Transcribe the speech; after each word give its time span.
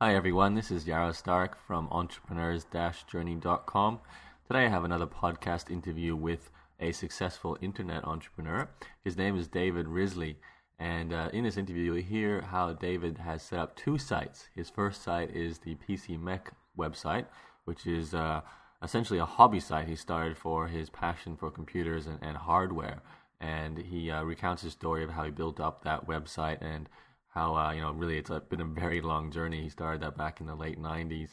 Hi 0.00 0.14
everyone, 0.14 0.54
this 0.54 0.70
is 0.70 0.84
Yaro 0.84 1.10
Starak 1.10 1.56
from 1.66 1.88
entrepreneurs-journey.com. 1.90 3.98
Today 4.46 4.66
I 4.66 4.68
have 4.68 4.84
another 4.84 5.08
podcast 5.08 5.72
interview 5.72 6.14
with 6.14 6.52
a 6.78 6.92
successful 6.92 7.58
internet 7.60 8.04
entrepreneur. 8.04 8.68
His 9.02 9.16
name 9.16 9.36
is 9.36 9.48
David 9.48 9.88
Risley, 9.88 10.38
and 10.78 11.12
uh, 11.12 11.30
in 11.32 11.42
this 11.42 11.56
interview 11.56 11.82
you'll 11.82 12.04
hear 12.04 12.42
how 12.42 12.74
David 12.74 13.18
has 13.18 13.42
set 13.42 13.58
up 13.58 13.74
two 13.74 13.98
sites. 13.98 14.46
His 14.54 14.70
first 14.70 15.02
site 15.02 15.34
is 15.34 15.58
the 15.58 15.74
PC 15.74 16.16
Mech 16.16 16.52
website, 16.78 17.26
which 17.64 17.84
is 17.84 18.14
uh, 18.14 18.42
essentially 18.80 19.18
a 19.18 19.24
hobby 19.24 19.58
site 19.58 19.88
he 19.88 19.96
started 19.96 20.38
for 20.38 20.68
his 20.68 20.90
passion 20.90 21.36
for 21.36 21.50
computers 21.50 22.06
and, 22.06 22.20
and 22.22 22.36
hardware. 22.36 23.02
And 23.40 23.78
he 23.78 24.12
uh, 24.12 24.22
recounts 24.22 24.62
his 24.62 24.74
story 24.74 25.02
of 25.02 25.10
how 25.10 25.24
he 25.24 25.32
built 25.32 25.58
up 25.58 25.82
that 25.82 26.06
website 26.06 26.58
and 26.60 26.88
how 27.28 27.56
uh, 27.56 27.72
you 27.72 27.80
know 27.80 27.92
really 27.92 28.18
it's 28.18 28.30
been 28.48 28.60
a 28.60 28.64
very 28.64 29.00
long 29.00 29.30
journey. 29.30 29.62
He 29.62 29.68
started 29.68 30.02
that 30.02 30.16
back 30.16 30.40
in 30.40 30.46
the 30.46 30.54
late 30.54 30.80
'90s, 30.80 31.30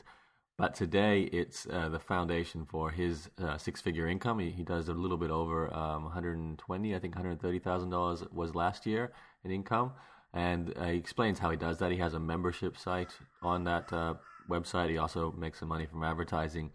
but 0.57 0.75
today 0.75 1.21
it's 1.24 1.68
uh, 1.71 1.89
the 1.89 2.00
foundation 2.00 2.65
for 2.65 2.92
his 2.92 3.29
uh, 3.42 3.57
six-figure 3.57 4.07
income. 4.07 4.39
He, 4.39 4.51
he, 4.51 4.64
does 4.64 4.89
a 4.89 4.93
little 4.93 5.18
bit 5.18 5.32
over 5.32 5.73
um, 5.73 6.04
120, 6.04 6.96
I 6.96 7.00
think 7.00 7.15
130 7.15 7.60
thousand 7.60 7.89
dollars 7.89 8.23
was 8.32 8.56
last 8.56 8.86
year 8.86 9.11
in 9.43 9.51
income, 9.51 9.93
and 10.34 10.73
uh, 10.78 10.86
he 10.86 10.97
explains 10.97 11.39
how 11.39 11.50
he 11.51 11.57
does 11.57 11.79
that. 11.79 11.92
He 11.92 11.98
has 11.98 12.14
a 12.14 12.20
membership 12.20 12.78
site 12.78 13.12
on 13.42 13.64
that 13.65 13.92
uh, 13.92 14.15
website. 14.50 14.89
He 14.89 14.98
also 14.98 15.32
makes 15.37 15.59
some 15.59 15.70
money 15.70 15.86
from 15.86 16.04
advertising. 16.04 16.71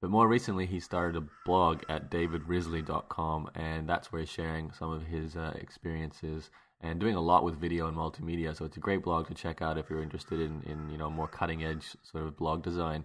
But 0.00 0.10
more 0.10 0.28
recently, 0.28 0.64
he 0.64 0.80
started 0.80 1.22
a 1.22 1.26
blog 1.44 1.82
at 1.88 2.10
davidrisley.com, 2.10 3.50
and 3.54 3.86
that's 3.86 4.10
where 4.10 4.20
he's 4.20 4.30
sharing 4.30 4.72
some 4.72 4.90
of 4.90 5.06
his 5.06 5.36
uh, 5.36 5.52
experiences 5.56 6.50
and 6.80 7.00
doing 7.00 7.14
a 7.14 7.20
lot 7.20 7.44
with 7.44 7.60
video 7.60 7.86
and 7.88 7.96
multimedia. 7.96 8.56
So 8.56 8.64
it's 8.64 8.76
a 8.76 8.80
great 8.80 9.02
blog 9.02 9.28
to 9.28 9.34
check 9.34 9.62
out 9.62 9.78
if 9.78 9.90
you're 9.90 10.02
interested 10.02 10.40
in, 10.40 10.62
in 10.64 10.90
you 10.90 10.98
know 10.98 11.10
more 11.10 11.28
cutting 11.28 11.64
edge 11.64 11.96
sort 12.02 12.24
of 12.24 12.36
blog 12.36 12.62
design. 12.62 13.04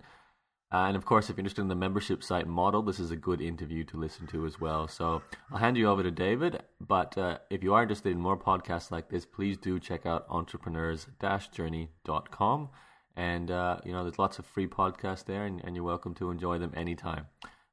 Uh, 0.71 0.85
and 0.87 0.97
of 0.97 1.05
course, 1.05 1.29
if 1.29 1.37
you're 1.37 1.41
interested 1.41 1.61
in 1.61 1.67
the 1.67 1.75
membership 1.75 2.23
site 2.23 2.47
model, 2.47 2.81
this 2.81 2.99
is 2.99 3.11
a 3.11 3.15
good 3.15 3.39
interview 3.39 3.83
to 3.85 3.97
listen 3.97 4.25
to 4.27 4.45
as 4.45 4.59
well. 4.59 4.87
So 4.87 5.21
I'll 5.51 5.59
hand 5.59 5.77
you 5.77 5.87
over 5.87 6.01
to 6.03 6.11
David. 6.11 6.63
But 6.81 7.17
uh, 7.17 7.37
if 7.49 7.63
you 7.63 7.73
are 7.73 7.83
interested 7.83 8.11
in 8.11 8.19
more 8.19 8.37
podcasts 8.37 8.91
like 8.91 9.09
this, 9.09 9.25
please 9.25 9.57
do 9.57 9.79
check 9.79 10.05
out 10.05 10.25
entrepreneurs-journey.com. 10.29 12.69
And 13.15 13.51
uh, 13.51 13.77
you 13.85 13.93
know, 13.93 14.03
there's 14.03 14.19
lots 14.19 14.39
of 14.39 14.45
free 14.45 14.67
podcasts 14.67 15.23
there, 15.25 15.45
and, 15.45 15.61
and 15.63 15.73
you're 15.75 15.85
welcome 15.85 16.13
to 16.15 16.31
enjoy 16.31 16.57
them 16.57 16.73
anytime. 16.75 17.27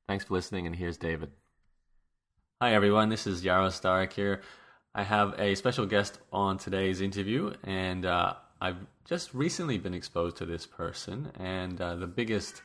Thanks 0.06 0.24
for 0.24 0.34
listening, 0.34 0.66
and 0.66 0.76
here's 0.76 0.98
David. 0.98 1.30
Hi 2.60 2.74
everyone, 2.74 3.08
this 3.08 3.26
is 3.26 3.42
Yaro 3.42 3.68
Starak 3.68 4.12
here. 4.12 4.42
I 4.94 5.04
have 5.04 5.34
a 5.38 5.54
special 5.54 5.86
guest 5.86 6.18
on 6.32 6.58
today's 6.58 7.00
interview, 7.00 7.54
and 7.62 8.04
uh, 8.04 8.34
I've 8.60 8.76
just 9.06 9.32
recently 9.32 9.78
been 9.78 9.94
exposed 9.94 10.36
to 10.36 10.46
this 10.46 10.66
person. 10.66 11.32
And 11.38 11.80
uh, 11.80 11.96
the 11.96 12.06
biggest 12.06 12.60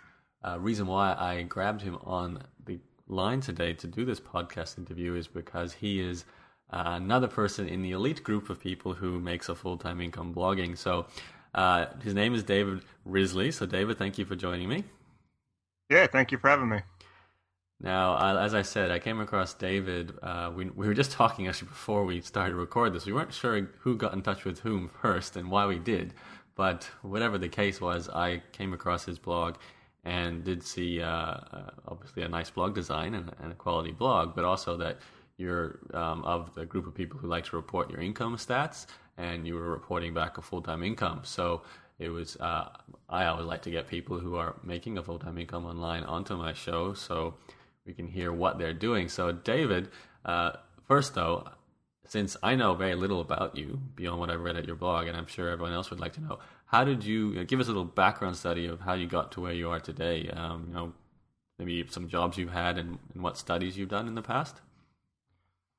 uh, 0.45 0.59
reason 0.59 0.87
why 0.87 1.15
I 1.17 1.43
grabbed 1.43 1.81
him 1.81 1.97
on 2.03 2.43
the 2.65 2.79
line 3.07 3.39
today 3.39 3.73
to 3.75 3.87
do 3.87 4.03
this 4.03 4.19
podcast 4.19 4.77
interview 4.77 5.15
is 5.15 5.27
because 5.27 5.73
he 5.73 6.01
is 6.01 6.25
uh, 6.69 6.83
another 6.85 7.27
person 7.27 7.67
in 7.67 7.81
the 7.81 7.91
elite 7.91 8.23
group 8.23 8.49
of 8.49 8.59
people 8.59 8.93
who 8.93 9.19
makes 9.19 9.47
a 9.47 9.55
full 9.55 9.77
time 9.77 10.01
income 10.01 10.33
blogging. 10.33 10.77
So 10.77 11.07
uh, 11.55 11.85
his 12.03 12.13
name 12.13 12.33
is 12.33 12.43
David 12.43 12.81
Risley. 13.05 13.51
So, 13.51 13.65
David, 13.65 13.97
thank 13.97 14.17
you 14.17 14.25
for 14.25 14.35
joining 14.35 14.67
me. 14.67 14.83
Yeah, 15.89 16.07
thank 16.07 16.31
you 16.33 16.37
for 16.37 16.49
having 16.49 16.69
me. 16.69 16.81
Now, 17.79 18.37
as 18.39 18.55
I 18.55 18.63
said, 18.63 18.89
I 18.89 18.97
came 18.97 19.19
across 19.19 19.53
David. 19.53 20.13
Uh, 20.23 20.51
we, 20.53 20.65
we 20.71 20.87
were 20.87 20.95
just 20.95 21.11
talking 21.11 21.47
actually 21.47 21.67
before 21.67 22.05
we 22.05 22.21
started 22.21 22.51
to 22.51 22.55
record 22.57 22.93
this. 22.93 23.05
We 23.05 23.13
weren't 23.13 23.33
sure 23.33 23.69
who 23.79 23.95
got 23.95 24.13
in 24.13 24.23
touch 24.23 24.45
with 24.45 24.59
whom 24.59 24.89
first 25.01 25.35
and 25.35 25.51
why 25.51 25.67
we 25.67 25.77
did, 25.77 26.13
but 26.55 26.89
whatever 27.03 27.37
the 27.37 27.49
case 27.49 27.79
was, 27.79 28.09
I 28.09 28.41
came 28.51 28.73
across 28.73 29.05
his 29.05 29.19
blog 29.19 29.55
and 30.03 30.43
did 30.43 30.63
see 30.63 31.01
uh, 31.01 31.07
uh 31.07 31.69
obviously 31.87 32.23
a 32.23 32.29
nice 32.29 32.49
blog 32.49 32.73
design 32.73 33.13
and, 33.13 33.31
and, 33.41 33.51
a 33.51 33.55
quality 33.55 33.91
blog, 33.91 34.35
but 34.35 34.45
also 34.45 34.77
that 34.77 34.99
you're 35.37 35.79
um, 35.93 36.23
of 36.23 36.55
the 36.55 36.65
group 36.65 36.87
of 36.87 36.95
people 36.95 37.19
who 37.19 37.27
like 37.27 37.45
to 37.45 37.55
report 37.55 37.91
your 37.91 37.99
income 38.01 38.37
stats, 38.37 38.87
and 39.17 39.45
you 39.45 39.53
were 39.53 39.69
reporting 39.69 40.13
back 40.13 40.37
a 40.37 40.41
full 40.41 40.61
time 40.61 40.81
income. 40.81 41.21
So 41.23 41.61
it 41.99 42.09
was 42.09 42.37
uh, 42.37 42.69
I 43.09 43.25
always 43.25 43.45
like 43.45 43.61
to 43.63 43.71
get 43.71 43.87
people 43.87 44.17
who 44.17 44.35
are 44.35 44.55
making 44.63 44.97
a 44.97 45.03
full 45.03 45.19
time 45.19 45.37
income 45.37 45.65
online 45.65 46.03
onto 46.03 46.35
my 46.37 46.53
show. 46.53 46.93
So 46.93 47.35
we 47.87 47.93
can 47.93 48.07
hear 48.07 48.31
what 48.31 48.59
they're 48.59 48.73
doing. 48.73 49.09
So, 49.09 49.31
David, 49.31 49.89
uh, 50.25 50.51
first 50.87 51.15
though, 51.15 51.47
since 52.07 52.37
I 52.43 52.55
know 52.55 52.73
very 52.73 52.95
little 52.95 53.21
about 53.21 53.57
you 53.57 53.79
beyond 53.95 54.19
what 54.19 54.29
I've 54.29 54.41
read 54.41 54.57
at 54.57 54.65
your 54.65 54.75
blog, 54.75 55.07
and 55.07 55.17
I'm 55.17 55.27
sure 55.27 55.49
everyone 55.49 55.73
else 55.73 55.89
would 55.89 55.99
like 55.99 56.13
to 56.13 56.21
know, 56.21 56.39
how 56.67 56.83
did 56.83 57.03
you, 57.03 57.29
you 57.29 57.35
know, 57.35 57.43
give 57.45 57.59
us 57.59 57.67
a 57.67 57.69
little 57.69 57.85
background 57.85 58.35
study 58.35 58.65
of 58.65 58.81
how 58.81 58.93
you 58.93 59.07
got 59.07 59.31
to 59.33 59.41
where 59.41 59.53
you 59.53 59.69
are 59.69 59.79
today? 59.79 60.29
Um, 60.29 60.65
you 60.67 60.73
know, 60.73 60.93
maybe 61.59 61.85
some 61.89 62.07
jobs 62.07 62.37
you've 62.37 62.51
had 62.51 62.77
and, 62.77 62.99
and 63.13 63.23
what 63.23 63.37
studies 63.37 63.77
you've 63.77 63.89
done 63.89 64.07
in 64.07 64.15
the 64.15 64.21
past. 64.21 64.61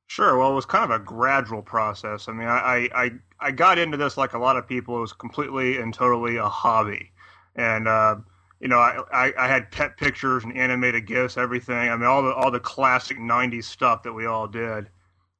Sure. 0.07 0.39
Well, 0.39 0.53
it 0.53 0.55
was 0.55 0.65
kind 0.65 0.85
of 0.85 0.91
a 0.91 1.05
gradual 1.05 1.61
process. 1.61 2.29
I 2.29 2.33
mean, 2.33 2.49
I, 2.49 2.89
I, 2.95 3.11
I 3.41 3.51
got 3.51 3.79
into 3.79 3.99
this 3.99 4.17
like 4.17 4.33
a 4.33 4.39
lot 4.39 4.57
of 4.57 4.67
people. 4.67 4.97
It 4.97 5.01
was 5.01 5.13
completely 5.13 5.77
and 5.77 5.93
totally 5.93 6.37
a 6.37 6.49
hobby. 6.49 7.13
And, 7.55 7.87
uh, 7.87 8.17
you 8.61 8.69
know, 8.69 8.79
I, 8.79 9.01
I, 9.13 9.33
I, 9.39 9.49
had 9.49 9.71
pet 9.71 9.97
pictures 9.97 10.43
and 10.43 10.57
animated 10.57 11.07
gifs, 11.07 11.37
everything. 11.37 11.77
I 11.77 11.97
mean, 11.97 12.07
all 12.07 12.23
the 12.23 12.35
all 12.35 12.51
the 12.51 12.61
classic 12.61 13.19
'90s 13.19 13.65
stuff 13.65 14.03
that 14.03 14.13
we 14.13 14.27
all 14.27 14.49
did. 14.49 14.89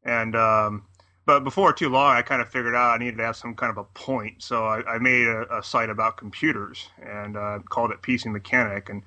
And 0.05 0.37
um, 0.37 0.85
but 1.27 1.45
before 1.45 1.73
too 1.73 1.89
long, 1.89 2.17
I 2.17 2.23
kind 2.23 2.41
of 2.41 2.49
figured 2.49 2.75
out 2.75 2.95
I 2.95 2.99
needed 2.99 3.19
to 3.19 3.25
have 3.25 3.37
some 3.37 3.55
kind 3.55 3.71
of 3.71 3.77
a 3.77 3.85
point. 3.85 4.43
So 4.43 4.65
I, 4.65 4.95
I 4.95 4.99
made 4.99 5.27
a, 5.27 5.59
a, 5.59 5.63
site 5.63 5.91
about 5.91 6.17
computers 6.17 6.89
and 7.03 7.37
uh, 7.37 7.59
called 7.69 7.91
it 7.91 8.01
PC 8.01 8.33
Mechanic. 8.33 8.89
And 8.89 9.03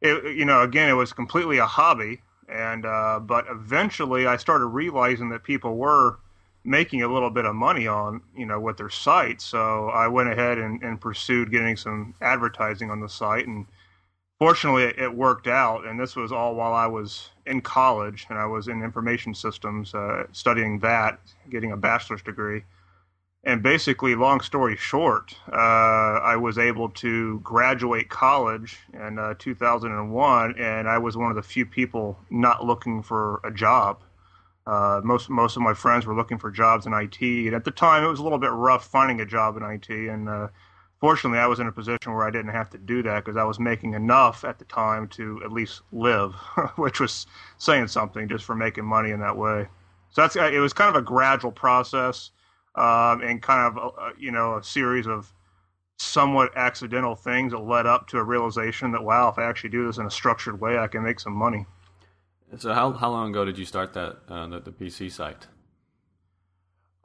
it, 0.00 0.36
you 0.36 0.44
know, 0.44 0.62
again, 0.62 0.88
it 0.88 0.94
was 0.94 1.12
completely 1.12 1.58
a 1.58 1.66
hobby. 1.66 2.22
And 2.48 2.86
uh, 2.86 3.18
but 3.20 3.46
eventually, 3.50 4.26
I 4.26 4.36
started 4.36 4.66
realizing 4.66 5.28
that 5.30 5.42
people 5.42 5.76
were 5.76 6.20
making 6.66 7.02
a 7.02 7.08
little 7.08 7.30
bit 7.30 7.44
of 7.44 7.54
money 7.54 7.86
on 7.86 8.20
you 8.36 8.44
know 8.44 8.60
with 8.60 8.76
their 8.76 8.90
site. 8.90 9.40
So 9.40 9.88
I 9.88 10.08
went 10.08 10.30
ahead 10.30 10.58
and, 10.58 10.82
and 10.82 11.00
pursued 11.00 11.50
getting 11.50 11.76
some 11.76 12.14
advertising 12.20 12.90
on 12.90 13.00
the 13.00 13.08
site, 13.08 13.46
and 13.46 13.66
fortunately 14.38 14.84
it, 14.84 15.14
worked 15.14 15.46
out. 15.46 15.86
And 15.86 15.98
this 15.98 16.16
was 16.16 16.32
all 16.32 16.54
while 16.54 16.74
I 16.74 16.86
was 16.86 17.30
in 17.46 17.60
college, 17.60 18.26
and 18.28 18.38
I 18.38 18.46
was 18.46 18.68
in 18.68 18.82
information 18.82 19.34
systems 19.34 19.94
uh, 19.94 20.24
studying 20.32 20.80
that, 20.80 21.20
getting 21.48 21.72
a 21.72 21.76
bachelor's 21.76 22.22
degree. 22.22 22.64
And 23.44 23.62
basically, 23.62 24.16
long 24.16 24.40
story 24.40 24.76
short, 24.76 25.36
uh, 25.52 25.54
I 25.54 26.34
was 26.34 26.58
able 26.58 26.88
to 26.88 27.38
graduate 27.44 28.08
college 28.08 28.80
in 28.92 29.20
uh, 29.20 29.34
2001, 29.38 30.56
and 30.58 30.88
I 30.88 30.98
was 30.98 31.16
one 31.16 31.30
of 31.30 31.36
the 31.36 31.44
few 31.44 31.64
people 31.64 32.18
not 32.28 32.64
looking 32.64 33.04
for 33.04 33.40
a 33.44 33.52
job. 33.52 34.00
Uh, 34.66 35.00
most 35.04 35.30
most 35.30 35.56
of 35.56 35.62
my 35.62 35.72
friends 35.74 36.06
were 36.06 36.14
looking 36.14 36.38
for 36.38 36.50
jobs 36.50 36.86
in 36.86 36.92
IT, 36.92 37.20
and 37.20 37.54
at 37.54 37.64
the 37.64 37.70
time 37.70 38.02
it 38.02 38.08
was 38.08 38.18
a 38.18 38.22
little 38.22 38.38
bit 38.38 38.50
rough 38.50 38.86
finding 38.86 39.20
a 39.20 39.26
job 39.26 39.56
in 39.56 39.62
IT. 39.62 39.88
And 39.88 40.28
uh, 40.28 40.48
fortunately, 41.00 41.38
I 41.38 41.46
was 41.46 41.60
in 41.60 41.68
a 41.68 41.72
position 41.72 42.12
where 42.12 42.26
I 42.26 42.30
didn't 42.30 42.50
have 42.52 42.70
to 42.70 42.78
do 42.78 43.02
that 43.04 43.24
because 43.24 43.36
I 43.36 43.44
was 43.44 43.60
making 43.60 43.94
enough 43.94 44.44
at 44.44 44.58
the 44.58 44.64
time 44.64 45.06
to 45.08 45.40
at 45.44 45.52
least 45.52 45.82
live, 45.92 46.32
which 46.76 46.98
was 46.98 47.26
saying 47.58 47.86
something 47.86 48.28
just 48.28 48.44
for 48.44 48.56
making 48.56 48.84
money 48.84 49.10
in 49.10 49.20
that 49.20 49.36
way. 49.36 49.68
So 50.10 50.22
that's 50.22 50.34
it 50.34 50.60
was 50.60 50.72
kind 50.72 50.90
of 50.94 51.00
a 51.00 51.04
gradual 51.04 51.52
process, 51.52 52.30
um, 52.74 53.20
and 53.22 53.40
kind 53.40 53.76
of 53.76 53.94
a, 53.98 54.20
you 54.20 54.32
know 54.32 54.56
a 54.56 54.64
series 54.64 55.06
of 55.06 55.32
somewhat 55.98 56.56
accidental 56.56 57.14
things 57.14 57.52
that 57.52 57.58
led 57.58 57.86
up 57.86 58.08
to 58.08 58.18
a 58.18 58.24
realization 58.24 58.92
that 58.92 59.02
wow, 59.02 59.28
if 59.28 59.38
I 59.38 59.44
actually 59.44 59.70
do 59.70 59.86
this 59.86 59.98
in 59.98 60.06
a 60.06 60.10
structured 60.10 60.60
way, 60.60 60.76
I 60.78 60.88
can 60.88 61.04
make 61.04 61.20
some 61.20 61.32
money. 61.32 61.66
So 62.58 62.72
how 62.72 62.92
how 62.92 63.10
long 63.10 63.30
ago 63.30 63.44
did 63.44 63.58
you 63.58 63.64
start 63.64 63.92
that 63.94 64.18
uh, 64.28 64.46
the, 64.46 64.60
the 64.60 64.72
PC 64.72 65.10
site? 65.10 65.46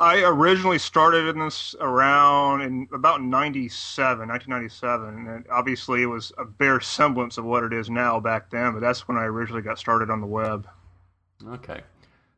I 0.02 0.24
originally 0.24 0.79
started 0.79 1.28
in 1.28 1.38
this 1.38 1.75
around 1.79 2.62
in 2.62 2.88
about 2.91 3.22
97, 3.22 4.28
1997. 4.28 5.28
And 5.28 5.46
obviously, 5.51 6.01
it 6.01 6.07
was 6.07 6.31
a 6.39 6.45
bare 6.45 6.80
semblance 6.81 7.38
of 7.38 7.45
what 7.45 7.63
it 7.63 7.71
is 7.71 7.88
now 7.88 8.19
back 8.19 8.50
then, 8.50 8.74
but 8.74 8.80
that's 8.80 9.07
when 9.07 9.16
I 9.16 9.25
originally 9.25 9.62
got 9.62 9.77
started 9.77 10.10
on 10.10 10.19
the 10.19 10.25
web. 10.25 10.68
Okay. 11.50 11.81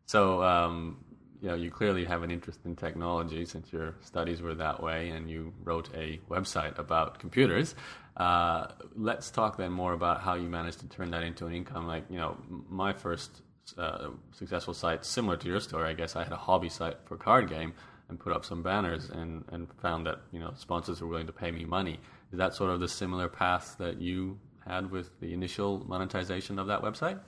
So, 0.08 0.44
um, 0.44 1.06
you 1.42 1.48
know, 1.48 1.56
you 1.56 1.72
clearly 1.72 2.04
have 2.04 2.22
an 2.22 2.32
interest 2.32 2.60
in 2.66 2.76
technology 2.76 3.46
since 3.46 3.72
your 3.72 3.96
studies 4.02 4.42
were 4.42 4.56
that 4.56 4.84
way 4.84 5.10
and 5.10 5.30
you 5.30 5.54
wrote 5.64 5.90
a 5.96 6.20
website 6.30 6.78
about 6.78 7.18
computers. 7.18 7.76
Uh, 8.16 8.68
let's 8.96 9.32
talk 9.32 9.58
then 9.58 9.72
more 9.72 9.94
about 9.94 10.22
how 10.22 10.36
you 10.36 10.48
managed 10.48 10.80
to 10.80 10.88
turn 10.88 11.12
that 11.12 11.24
into 11.24 11.48
an 11.48 11.54
income. 11.54 11.88
Like, 11.88 12.06
you 12.10 12.18
know, 12.18 12.38
my 12.70 12.94
first 12.94 13.42
uh, 13.78 14.10
successful 14.32 14.74
site, 14.74 15.06
similar 15.06 15.38
to 15.38 15.48
your 15.48 15.60
story, 15.60 15.90
I 15.90 15.94
guess 15.94 16.16
I 16.16 16.24
had 16.24 16.32
a 16.32 16.38
hobby 16.38 16.70
site 16.70 16.98
for 17.06 17.18
card 17.18 17.50
game 17.50 17.74
and 18.10 18.20
put 18.20 18.34
up 18.34 18.46
some 18.46 18.62
banners 18.62 19.10
and, 19.10 19.46
and 19.52 19.68
found 19.82 20.06
that, 20.06 20.20
you 20.32 20.40
know, 20.40 20.54
sponsors 20.56 21.02
were 21.02 21.08
willing 21.08 21.28
to 21.28 21.34
pay 21.34 21.50
me 21.52 21.66
money. 21.66 22.00
Is 22.32 22.38
that 22.38 22.54
sort 22.54 22.70
of 22.70 22.80
the 22.80 22.88
similar 22.88 23.28
path 23.28 23.76
that 23.80 24.00
you 24.00 24.40
had 24.66 24.92
with 24.92 25.20
the 25.20 25.34
initial 25.34 25.84
monetization 25.88 26.60
of 26.60 26.68
that 26.68 26.82
website? 26.82 27.20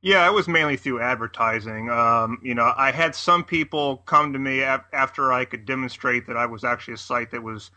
Yeah, 0.00 0.26
it 0.26 0.32
was 0.32 0.48
mainly 0.48 0.76
through 0.76 1.00
advertising. 1.00 1.88
Um, 1.88 2.40
you 2.42 2.54
know, 2.54 2.72
I 2.76 2.90
had 2.90 3.14
some 3.14 3.44
people 3.44 3.98
come 3.98 4.32
to 4.32 4.38
me 4.38 4.62
after 4.62 5.32
I 5.32 5.44
could 5.44 5.64
demonstrate 5.64 6.26
that 6.26 6.36
I 6.36 6.46
was 6.46 6.64
actually 6.64 6.94
a 6.94 6.98
site 6.98 7.30
that 7.30 7.42
was 7.42 7.70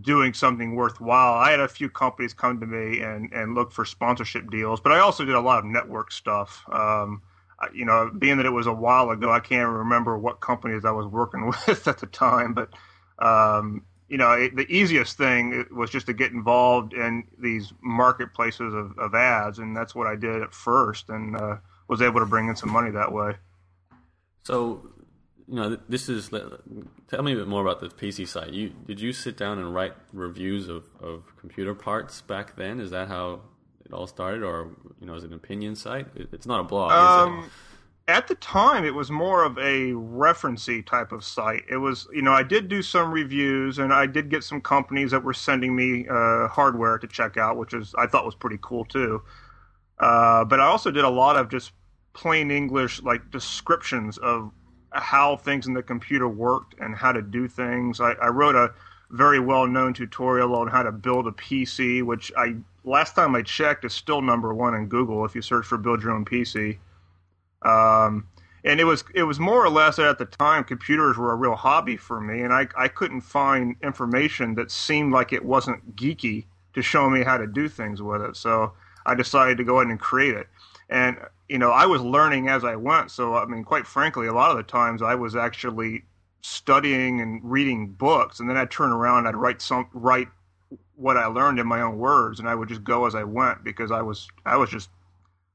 doing 0.00 0.32
something 0.32 0.74
worthwhile. 0.74 1.34
I 1.34 1.50
had 1.50 1.60
a 1.60 1.68
few 1.68 1.88
companies 1.88 2.32
come 2.32 2.60
to 2.60 2.66
me 2.66 3.00
and 3.00 3.32
and 3.32 3.54
look 3.54 3.72
for 3.72 3.84
sponsorship 3.84 4.50
deals, 4.50 4.80
but 4.80 4.92
I 4.92 5.00
also 5.00 5.24
did 5.24 5.34
a 5.34 5.40
lot 5.40 5.58
of 5.58 5.64
network 5.64 6.12
stuff. 6.12 6.64
Um, 6.70 7.22
you 7.72 7.84
know, 7.84 8.10
being 8.18 8.38
that 8.38 8.46
it 8.46 8.50
was 8.50 8.66
a 8.66 8.72
while 8.72 9.10
ago, 9.10 9.30
I 9.30 9.38
can't 9.38 9.68
remember 9.68 10.18
what 10.18 10.40
companies 10.40 10.84
I 10.84 10.90
was 10.90 11.06
working 11.06 11.46
with 11.68 11.86
at 11.86 11.98
the 11.98 12.06
time, 12.06 12.54
but 12.54 12.70
um, 13.18 13.84
you 14.08 14.18
know, 14.18 14.32
it, 14.32 14.56
the 14.56 14.70
easiest 14.70 15.16
thing 15.16 15.64
was 15.70 15.88
just 15.88 16.06
to 16.06 16.12
get 16.12 16.32
involved 16.32 16.92
in 16.92 17.24
these 17.38 17.72
marketplaces 17.80 18.74
of, 18.74 18.98
of 18.98 19.14
ads, 19.14 19.58
and 19.58 19.76
that's 19.76 19.94
what 19.94 20.06
I 20.06 20.16
did 20.16 20.42
at 20.42 20.52
first, 20.52 21.08
and 21.08 21.36
uh, 21.36 21.56
was 21.88 22.02
able 22.02 22.20
to 22.20 22.26
bring 22.26 22.48
in 22.48 22.56
some 22.56 22.70
money 22.70 22.90
that 22.90 23.10
way. 23.10 23.36
So, 24.42 24.86
you 25.48 25.54
know, 25.54 25.78
this 25.88 26.08
is. 26.08 26.30
Tell 27.08 27.22
me 27.22 27.32
a 27.32 27.36
bit 27.36 27.48
more 27.48 27.62
about 27.62 27.80
the 27.80 27.88
PC 27.88 28.26
site. 28.26 28.52
You 28.52 28.70
did 28.86 29.00
you 29.00 29.12
sit 29.12 29.36
down 29.36 29.58
and 29.58 29.74
write 29.74 29.94
reviews 30.12 30.68
of, 30.68 30.84
of 31.00 31.24
computer 31.36 31.74
parts 31.74 32.20
back 32.20 32.56
then? 32.56 32.80
Is 32.80 32.90
that 32.90 33.08
how 33.08 33.40
it 33.84 33.92
all 33.92 34.06
started, 34.06 34.42
or 34.42 34.70
you 35.00 35.06
know, 35.06 35.14
is 35.14 35.24
it 35.24 35.28
an 35.28 35.34
opinion 35.34 35.74
site? 35.76 36.06
It's 36.14 36.46
not 36.46 36.60
a 36.60 36.64
blog. 36.64 36.92
Um, 36.92 37.50
at 38.08 38.26
the 38.26 38.34
time, 38.36 38.84
it 38.84 38.94
was 38.94 39.10
more 39.10 39.44
of 39.44 39.56
a 39.58 39.92
referencey 39.92 40.84
type 40.84 41.12
of 41.12 41.24
site. 41.24 41.62
It 41.70 41.76
was, 41.76 42.08
you 42.12 42.22
know, 42.22 42.32
I 42.32 42.42
did 42.42 42.68
do 42.68 42.82
some 42.82 43.12
reviews, 43.12 43.78
and 43.78 43.92
I 43.92 44.06
did 44.06 44.28
get 44.28 44.42
some 44.42 44.60
companies 44.60 45.12
that 45.12 45.22
were 45.22 45.34
sending 45.34 45.76
me 45.76 46.06
uh, 46.08 46.48
hardware 46.48 46.98
to 46.98 47.06
check 47.06 47.36
out, 47.36 47.56
which 47.56 47.74
is 47.74 47.94
I 47.96 48.06
thought 48.06 48.24
was 48.24 48.34
pretty 48.34 48.58
cool 48.60 48.84
too. 48.84 49.22
Uh, 49.98 50.44
but 50.44 50.58
I 50.58 50.64
also 50.64 50.90
did 50.90 51.04
a 51.04 51.08
lot 51.08 51.36
of 51.36 51.48
just 51.48 51.72
plain 52.12 52.50
English, 52.50 53.02
like 53.02 53.30
descriptions 53.30 54.18
of 54.18 54.50
how 54.94 55.36
things 55.36 55.66
in 55.66 55.74
the 55.74 55.82
computer 55.82 56.28
worked 56.28 56.74
and 56.80 56.94
how 56.94 57.12
to 57.12 57.22
do 57.22 57.48
things. 57.48 58.00
I, 58.00 58.12
I 58.12 58.28
wrote 58.28 58.54
a 58.54 58.72
very 59.10 59.40
well-known 59.40 59.94
tutorial 59.94 60.54
on 60.54 60.68
how 60.68 60.82
to 60.82 60.92
build 60.92 61.26
a 61.26 61.32
PC, 61.32 62.02
which 62.02 62.32
I 62.36 62.56
last 62.84 63.14
time 63.14 63.34
I 63.34 63.42
checked 63.42 63.84
is 63.84 63.92
still 63.92 64.22
number 64.22 64.52
one 64.54 64.74
in 64.74 64.86
Google 64.86 65.24
if 65.24 65.34
you 65.34 65.42
search 65.42 65.66
for 65.66 65.78
build 65.78 66.02
your 66.02 66.12
own 66.12 66.24
PC. 66.24 66.78
Um, 67.62 68.26
and 68.64 68.80
it 68.80 68.84
was 68.84 69.04
it 69.14 69.24
was 69.24 69.38
more 69.38 69.64
or 69.64 69.70
less 69.70 69.98
at 69.98 70.18
the 70.18 70.24
time 70.24 70.64
computers 70.64 71.16
were 71.16 71.32
a 71.32 71.36
real 71.36 71.54
hobby 71.54 71.96
for 71.96 72.20
me, 72.20 72.42
and 72.42 72.52
I 72.52 72.68
I 72.76 72.88
couldn't 72.88 73.22
find 73.22 73.76
information 73.82 74.54
that 74.54 74.70
seemed 74.70 75.12
like 75.12 75.32
it 75.32 75.44
wasn't 75.44 75.96
geeky 75.96 76.44
to 76.74 76.82
show 76.82 77.10
me 77.10 77.22
how 77.22 77.36
to 77.36 77.46
do 77.46 77.68
things 77.68 78.00
with 78.00 78.22
it. 78.22 78.36
So 78.36 78.72
I 79.04 79.14
decided 79.14 79.58
to 79.58 79.64
go 79.64 79.78
ahead 79.80 79.90
and 79.90 80.00
create 80.00 80.34
it. 80.34 80.48
And 80.88 81.18
you 81.52 81.58
know, 81.58 81.70
I 81.70 81.84
was 81.84 82.00
learning 82.00 82.48
as 82.48 82.64
I 82.64 82.76
went. 82.76 83.10
So 83.10 83.34
I 83.34 83.44
mean, 83.44 83.62
quite 83.62 83.86
frankly, 83.86 84.26
a 84.26 84.32
lot 84.32 84.50
of 84.50 84.56
the 84.56 84.62
times 84.62 85.02
I 85.02 85.14
was 85.14 85.36
actually 85.36 86.02
studying 86.40 87.20
and 87.20 87.40
reading 87.44 87.88
books, 87.88 88.40
and 88.40 88.48
then 88.48 88.56
I'd 88.56 88.70
turn 88.70 88.90
around, 88.90 89.26
I'd 89.26 89.36
write 89.36 89.60
some 89.60 89.86
write 89.92 90.28
what 90.96 91.18
I 91.18 91.26
learned 91.26 91.58
in 91.58 91.66
my 91.66 91.82
own 91.82 91.98
words, 91.98 92.40
and 92.40 92.48
I 92.48 92.54
would 92.54 92.70
just 92.70 92.82
go 92.82 93.04
as 93.04 93.14
I 93.14 93.24
went 93.24 93.64
because 93.64 93.90
I 93.90 94.00
was 94.00 94.28
I 94.46 94.56
was 94.56 94.70
just 94.70 94.88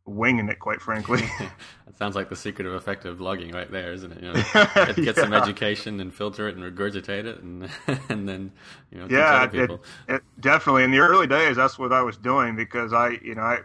winging 0.06 0.50
it, 0.50 0.60
quite 0.60 0.82
frankly. 0.82 1.22
that 1.40 1.98
sounds 1.98 2.16
like 2.16 2.30
the 2.30 2.36
secret 2.36 2.68
of 2.68 2.76
effective 2.76 3.18
blogging, 3.18 3.52
right 3.52 3.72
there, 3.72 3.92
isn't 3.92 4.12
it? 4.12 4.22
You 4.22 4.28
know, 4.34 4.44
get, 4.54 4.96
get 4.98 4.98
yeah. 4.98 5.14
some 5.14 5.34
education 5.34 6.00
and 6.00 6.14
filter 6.14 6.48
it 6.48 6.56
and 6.56 6.64
regurgitate 6.64 7.26
it, 7.26 7.42
and 7.42 7.72
and 8.10 8.30
then 8.30 8.52
you 8.92 9.00
know, 9.00 9.08
yeah, 9.10 9.50
it, 9.52 9.72
it, 10.08 10.22
definitely. 10.40 10.84
In 10.84 10.92
the 10.92 11.00
early 11.00 11.26
days, 11.26 11.56
that's 11.56 11.80
what 11.80 11.92
I 11.92 12.04
was 12.04 12.18
doing 12.18 12.56
because 12.56 12.94
I, 12.94 13.18
you 13.24 13.34
know, 13.34 13.42
I 13.42 13.62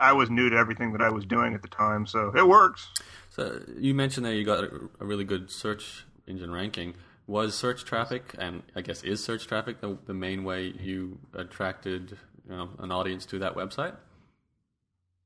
I 0.00 0.12
was 0.12 0.30
new 0.30 0.50
to 0.50 0.56
everything 0.56 0.92
that 0.92 1.02
I 1.02 1.10
was 1.10 1.24
doing 1.24 1.54
at 1.54 1.62
the 1.62 1.68
time, 1.68 2.06
so 2.06 2.32
it 2.36 2.46
works. 2.46 2.88
So 3.30 3.60
you 3.78 3.94
mentioned 3.94 4.26
that 4.26 4.34
you 4.34 4.44
got 4.44 4.64
a, 4.64 4.88
a 5.00 5.04
really 5.04 5.24
good 5.24 5.50
search 5.50 6.04
engine 6.26 6.50
ranking. 6.50 6.94
Was 7.26 7.56
search 7.56 7.84
traffic, 7.84 8.34
and 8.38 8.62
I 8.76 8.82
guess 8.82 9.02
is 9.02 9.22
search 9.22 9.46
traffic 9.46 9.80
the, 9.80 9.98
the 10.06 10.14
main 10.14 10.44
way 10.44 10.72
you 10.78 11.18
attracted 11.34 12.16
you 12.48 12.56
know, 12.56 12.70
an 12.78 12.92
audience 12.92 13.26
to 13.26 13.38
that 13.40 13.54
website? 13.54 13.96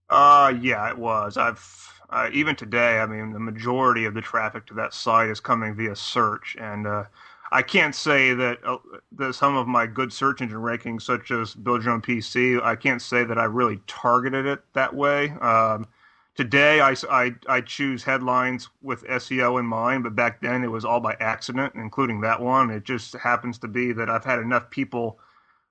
Uh, 0.09 0.55
yeah, 0.61 0.89
it 0.89 0.99
was. 0.99 1.37
I've 1.37 1.93
uh, 2.11 2.29
even 2.33 2.57
today. 2.57 2.99
I 2.99 3.07
mean, 3.07 3.33
the 3.33 3.39
majority 3.39 4.05
of 4.05 4.15
the 4.15 4.21
traffic 4.21 4.67
to 4.67 4.75
that 4.75 4.95
site 4.95 5.29
is 5.29 5.41
coming 5.41 5.75
via 5.75 5.95
search, 5.95 6.57
and 6.59 6.87
uh, 6.87 7.05
I 7.53 7.63
can't 7.63 7.95
say 7.95 8.33
that, 8.35 8.59
uh, 8.65 8.79
that 9.13 9.35
some 9.35 9.57
of 9.57 9.67
my 9.67 9.87
good 9.87 10.13
search 10.13 10.41
engine 10.41 10.59
rankings, 10.59 11.03
such 11.03 11.31
as 11.31 11.55
Build 11.55 11.85
Your 11.85 11.95
Own 11.95 12.03
PC, 12.03 12.63
I 12.63 12.77
can't 12.77 13.03
say 13.03 13.25
that 13.25 13.39
I 13.39 13.45
really 13.45 13.81
targeted 13.87 14.47
it 14.47 14.61
that 14.75 14.95
way. 14.95 15.31
Um, 15.41 15.89
today, 16.37 16.81
I, 16.81 16.95
I, 17.11 17.35
I 17.49 17.61
choose 17.61 18.05
headlines 18.05 18.69
with 18.83 19.05
SEO 19.05 19.59
in 19.59 19.67
mind, 19.67 20.05
but 20.05 20.15
back 20.15 20.41
then 20.41 20.63
it 20.63 20.71
was 20.71 20.85
all 20.85 21.01
by 21.01 21.17
accident, 21.19 21.75
including 21.75 22.21
that 22.21 22.41
one. 22.41 22.71
It 22.71 22.85
just 22.85 23.15
happens 23.15 23.59
to 23.59 23.69
be 23.69 23.93
that 23.93 24.09
I've 24.09 24.25
had 24.25 24.39
enough 24.39 24.71
people 24.71 25.19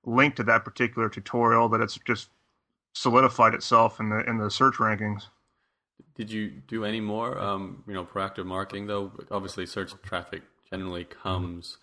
link 0.03 0.35
to 0.35 0.43
that 0.43 0.65
particular 0.65 1.07
tutorial 1.07 1.69
that 1.69 1.81
it's 1.81 1.97
just 2.05 2.29
solidified 2.93 3.53
itself 3.53 3.99
in 3.99 4.09
the 4.09 4.19
in 4.29 4.37
the 4.37 4.49
search 4.49 4.75
rankings. 4.75 5.27
Did 6.15 6.31
you 6.31 6.49
do 6.67 6.83
any 6.83 6.99
more, 6.99 7.39
um, 7.39 7.83
you 7.87 7.93
know, 7.93 8.03
proactive 8.03 8.45
marketing 8.45 8.87
though? 8.87 9.11
Obviously, 9.31 9.65
search 9.65 9.93
traffic 10.03 10.41
generally 10.71 11.05
comes, 11.05 11.77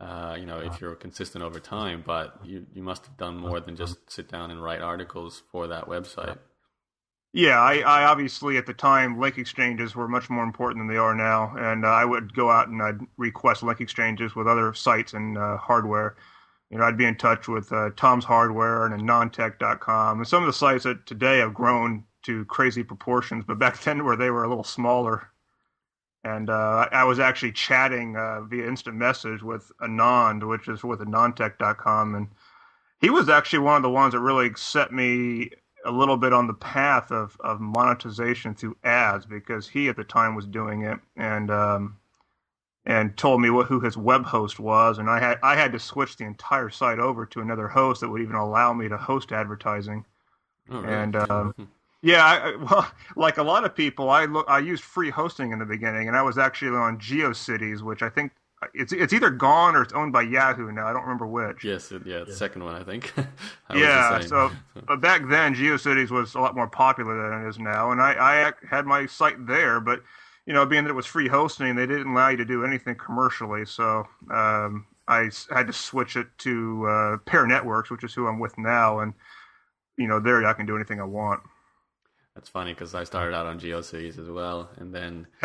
uh, 0.00 0.36
you 0.38 0.46
know, 0.46 0.58
if 0.58 0.80
you're 0.80 0.94
consistent 0.94 1.44
over 1.44 1.60
time. 1.60 2.02
But 2.06 2.38
you 2.44 2.66
you 2.74 2.82
must 2.82 3.06
have 3.06 3.16
done 3.16 3.36
more 3.36 3.60
than 3.60 3.76
just 3.76 4.10
sit 4.10 4.28
down 4.28 4.50
and 4.50 4.62
write 4.62 4.80
articles 4.80 5.42
for 5.50 5.66
that 5.68 5.86
website. 5.86 6.38
Yeah, 7.32 7.60
I, 7.60 7.78
I 7.78 8.04
obviously 8.04 8.56
at 8.56 8.66
the 8.66 8.74
time 8.74 9.20
link 9.20 9.38
exchanges 9.38 9.94
were 9.94 10.08
much 10.08 10.28
more 10.28 10.42
important 10.42 10.80
than 10.80 10.88
they 10.88 10.98
are 10.98 11.14
now, 11.14 11.54
and 11.56 11.84
uh, 11.84 11.88
I 11.88 12.04
would 12.04 12.34
go 12.34 12.50
out 12.50 12.68
and 12.68 12.82
I'd 12.82 12.98
request 13.16 13.62
link 13.62 13.80
exchanges 13.80 14.34
with 14.34 14.48
other 14.48 14.74
sites 14.74 15.12
and 15.14 15.38
uh, 15.38 15.56
hardware 15.56 16.16
you 16.70 16.78
know, 16.78 16.84
I'd 16.84 16.96
be 16.96 17.04
in 17.04 17.16
touch 17.16 17.48
with 17.48 17.72
uh, 17.72 17.90
Tom's 17.96 18.24
Hardware 18.24 18.86
and 18.86 19.02
AnandTech.com 19.02 20.18
and 20.18 20.26
some 20.26 20.42
of 20.42 20.46
the 20.46 20.52
sites 20.52 20.84
that 20.84 21.04
today 21.04 21.38
have 21.38 21.52
grown 21.52 22.04
to 22.22 22.44
crazy 22.44 22.84
proportions, 22.84 23.44
but 23.46 23.58
back 23.58 23.80
then 23.82 24.04
where 24.04 24.16
they 24.16 24.30
were 24.30 24.44
a 24.44 24.48
little 24.48 24.64
smaller. 24.64 25.28
And 26.22 26.50
uh, 26.50 26.88
I 26.92 27.04
was 27.04 27.18
actually 27.18 27.52
chatting 27.52 28.16
uh, 28.16 28.42
via 28.42 28.66
instant 28.66 28.96
message 28.96 29.42
with 29.42 29.72
Anand, 29.80 30.46
which 30.46 30.68
is 30.68 30.84
with 30.84 31.00
AnandTech.com, 31.00 32.14
and 32.14 32.28
he 33.00 33.08
was 33.08 33.30
actually 33.30 33.60
one 33.60 33.76
of 33.76 33.82
the 33.82 33.90
ones 33.90 34.12
that 34.12 34.20
really 34.20 34.50
set 34.54 34.92
me 34.92 35.50
a 35.86 35.90
little 35.90 36.18
bit 36.18 36.34
on 36.34 36.46
the 36.46 36.54
path 36.54 37.10
of, 37.10 37.36
of 37.40 37.58
monetization 37.58 38.54
through 38.54 38.76
ads 38.84 39.24
because 39.24 39.66
he 39.66 39.88
at 39.88 39.96
the 39.96 40.04
time 40.04 40.34
was 40.34 40.46
doing 40.46 40.82
it, 40.82 40.98
and 41.16 41.50
um, 41.50 41.96
and 42.84 43.16
told 43.16 43.40
me 43.40 43.48
what 43.48 43.66
who 43.66 43.80
his 43.80 43.96
web 43.96 44.24
host 44.24 44.60
was, 44.60 44.98
and 44.98 45.08
I 45.08 45.20
had 45.20 45.38
I 45.42 45.56
had 45.56 45.72
to 45.72 45.78
switch 45.78 46.16
the 46.16 46.24
entire 46.24 46.68
site 46.68 46.98
over 46.98 47.24
to 47.26 47.40
another 47.40 47.68
host 47.68 48.02
that 48.02 48.10
would 48.10 48.20
even 48.20 48.36
allow 48.36 48.72
me 48.74 48.88
to 48.88 48.98
host 48.98 49.32
advertising. 49.32 50.04
Oh? 50.70 50.82
And 50.82 51.16
um, 51.16 51.54
yeah, 52.02 52.24
I, 52.24 52.56
well, 52.70 52.90
like 53.16 53.38
a 53.38 53.42
lot 53.42 53.64
of 53.64 53.74
people, 53.74 54.10
I 54.10 54.24
look 54.26 54.46
I 54.48 54.58
used 54.58 54.82
free 54.82 55.10
hosting 55.10 55.52
in 55.52 55.58
the 55.58 55.66
beginning, 55.66 56.08
and 56.08 56.16
I 56.16 56.22
was 56.22 56.38
actually 56.38 56.76
on 56.76 56.98
GeoCities, 56.98 57.82
which 57.82 58.02
I 58.02 58.08
think 58.08 58.32
it's 58.74 58.92
it's 58.92 59.12
either 59.12 59.30
gone 59.30 59.74
or 59.74 59.82
it's 59.82 59.92
owned 59.92 60.12
by 60.12 60.22
Yahoo 60.22 60.70
now. 60.72 60.86
I 60.86 60.92
don't 60.92 61.02
remember 61.02 61.26
which. 61.26 61.64
Yes, 61.64 61.92
it, 61.92 62.02
yeah, 62.06 62.20
the 62.20 62.30
yeah. 62.30 62.36
second 62.36 62.64
one 62.64 62.74
I 62.74 62.84
think. 62.84 63.12
yeah, 63.74 64.20
so 64.20 64.50
but 64.86 65.00
back 65.00 65.22
then 65.28 65.54
GeoCities 65.54 66.10
was 66.10 66.34
a 66.34 66.40
lot 66.40 66.54
more 66.54 66.68
popular 66.68 67.30
than 67.30 67.44
it 67.44 67.48
is 67.48 67.58
now, 67.58 67.92
and 67.92 68.00
I 68.00 68.12
I 68.48 68.52
had 68.68 68.86
my 68.86 69.06
site 69.06 69.46
there, 69.46 69.80
but 69.80 70.02
you 70.46 70.54
know, 70.54 70.66
being 70.66 70.84
that 70.84 70.90
it 70.90 70.94
was 70.94 71.06
free 71.06 71.28
hosting, 71.28 71.76
they 71.76 71.86
didn't 71.86 72.12
allow 72.12 72.30
you 72.30 72.36
to 72.38 72.44
do 72.44 72.64
anything 72.64 72.96
commercially. 72.96 73.64
So 73.64 74.06
um, 74.30 74.86
I 75.06 75.30
had 75.50 75.66
to 75.66 75.72
switch 75.72 76.16
it 76.16 76.26
to 76.38 76.86
uh, 76.86 77.16
Pair 77.18 77.46
Networks, 77.46 77.90
which 77.90 78.04
is 78.04 78.14
who 78.14 78.26
I'm 78.26 78.38
with 78.38 78.56
now, 78.58 79.00
and 79.00 79.14
you 79.96 80.08
know, 80.08 80.18
there 80.18 80.44
I 80.46 80.52
can 80.54 80.66
do 80.66 80.76
anything 80.76 81.00
I 81.00 81.04
want. 81.04 81.40
That's 82.34 82.48
funny 82.48 82.72
because 82.72 82.94
I 82.94 83.04
started 83.04 83.34
out 83.34 83.46
on 83.46 83.58
GeoCities 83.58 84.18
as 84.18 84.28
well, 84.28 84.70
and 84.76 84.94
then 84.94 85.26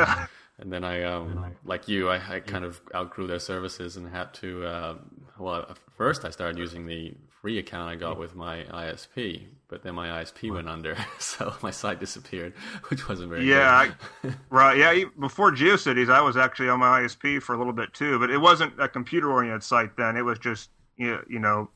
and 0.59 0.71
then 0.71 0.83
I, 0.83 1.03
um, 1.03 1.55
like 1.65 1.87
you, 1.87 2.09
I, 2.09 2.35
I, 2.35 2.39
kind 2.39 2.63
of 2.63 2.79
outgrew 2.93 3.27
their 3.27 3.39
services 3.39 3.97
and 3.97 4.07
had 4.07 4.33
to. 4.35 4.65
Uh, 4.65 4.95
well, 5.37 5.75
first 5.97 6.23
I 6.23 6.29
started 6.29 6.57
using 6.57 6.85
the 6.85 7.13
free 7.41 7.59
account 7.59 7.89
I 7.89 7.95
got 7.95 8.17
with 8.17 8.35
my 8.35 8.63
ISP, 8.63 9.47
but 9.67 9.83
then 9.83 9.95
my 9.95 10.23
ISP 10.23 10.51
went 10.53 10.69
under, 10.69 10.95
so 11.19 11.53
my 11.61 11.71
site 11.71 11.99
disappeared, 11.99 12.53
which 12.89 13.09
wasn't 13.09 13.29
very 13.29 13.41
good. 13.41 13.49
yeah, 13.49 13.71
I, 13.71 14.33
right. 14.49 14.77
Yeah, 14.77 15.05
before 15.19 15.51
GeoCities, 15.51 16.09
I 16.09 16.21
was 16.21 16.37
actually 16.37 16.69
on 16.69 16.79
my 16.79 17.01
ISP 17.01 17.41
for 17.41 17.55
a 17.55 17.57
little 17.57 17.73
bit 17.73 17.93
too, 17.93 18.19
but 18.19 18.29
it 18.29 18.37
wasn't 18.37 18.79
a 18.79 18.87
computer-oriented 18.87 19.63
site 19.63 19.97
then. 19.97 20.15
It 20.15 20.23
was 20.23 20.39
just 20.39 20.69
you 20.97 21.19
know 21.27 21.69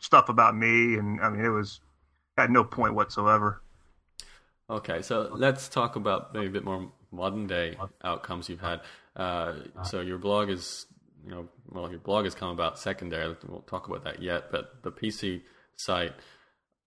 stuff 0.00 0.28
about 0.28 0.56
me, 0.56 0.96
and 0.96 1.20
I 1.20 1.28
mean 1.28 1.44
it 1.44 1.50
was 1.50 1.80
had 2.36 2.50
no 2.50 2.64
point 2.64 2.94
whatsoever. 2.94 3.62
Okay, 4.68 5.02
so 5.02 5.30
let's 5.32 5.68
talk 5.68 5.96
about 5.96 6.34
maybe 6.34 6.46
a 6.46 6.50
bit 6.50 6.64
more 6.64 6.90
modern 7.12 7.46
day 7.46 7.76
outcomes 8.02 8.48
you've 8.48 8.60
had. 8.60 8.80
Uh, 9.14 9.54
so 9.84 10.00
your 10.00 10.18
blog 10.18 10.50
is 10.50 10.86
you 11.26 11.32
know, 11.32 11.48
well, 11.68 11.90
your 11.90 11.98
blog 11.98 12.24
has 12.24 12.34
come 12.34 12.50
about 12.50 12.78
secondary. 12.78 13.36
We'll 13.46 13.60
talk 13.62 13.88
about 13.88 14.04
that 14.04 14.22
yet, 14.22 14.50
but 14.50 14.82
the 14.82 14.92
PC 14.92 15.42
site, 15.76 16.14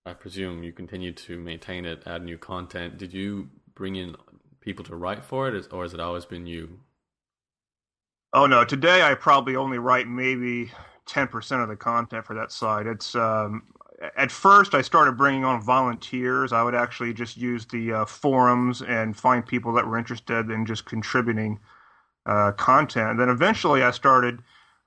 I 0.06 0.14
presume 0.14 0.64
you 0.64 0.72
continue 0.72 1.12
to 1.12 1.38
maintain 1.38 1.86
it, 1.86 2.04
add 2.06 2.24
new 2.24 2.38
content. 2.38 2.98
Did 2.98 3.14
you 3.14 3.50
bring 3.76 3.98
in 3.98 4.16
people 4.62 4.86
to 4.86 4.96
write 4.96 5.26
for 5.26 5.50
it, 5.50 5.68
or 5.72 5.84
has 5.84 5.94
it 5.94 6.00
always 6.00 6.26
been 6.26 6.46
you? 6.46 6.80
Oh 8.32 8.46
no, 8.46 8.64
today 8.64 9.02
I 9.02 9.16
probably 9.16 9.58
only 9.58 9.78
write 9.78 10.08
maybe 10.08 10.72
10% 11.10 11.64
of 11.64 11.68
the 11.68 11.76
content 11.76 12.26
for 12.26 12.36
that 12.36 12.52
site. 12.52 12.88
It's 12.88 13.16
um, 13.16 13.64
at 14.16 14.32
first 14.32 14.74
I 14.74 14.82
started 14.82 15.14
bringing 15.14 15.44
on 15.44 15.62
volunteers. 15.62 16.54
I 16.54 16.64
would 16.64 16.76
actually 16.76 17.14
just 17.14 17.38
use 17.38 17.66
the 17.66 17.94
uh, 17.94 18.06
forums 18.06 18.82
and 18.82 19.16
find 19.16 19.46
people 19.46 19.74
that 19.74 19.88
were 19.88 19.98
interested 19.98 20.50
in 20.50 20.66
just 20.66 20.86
contributing 20.86 21.60
uh, 22.26 22.52
content. 22.54 23.12
And 23.12 23.20
then 23.20 23.30
eventually 23.30 23.84
I 23.84 23.92
started 23.92 24.42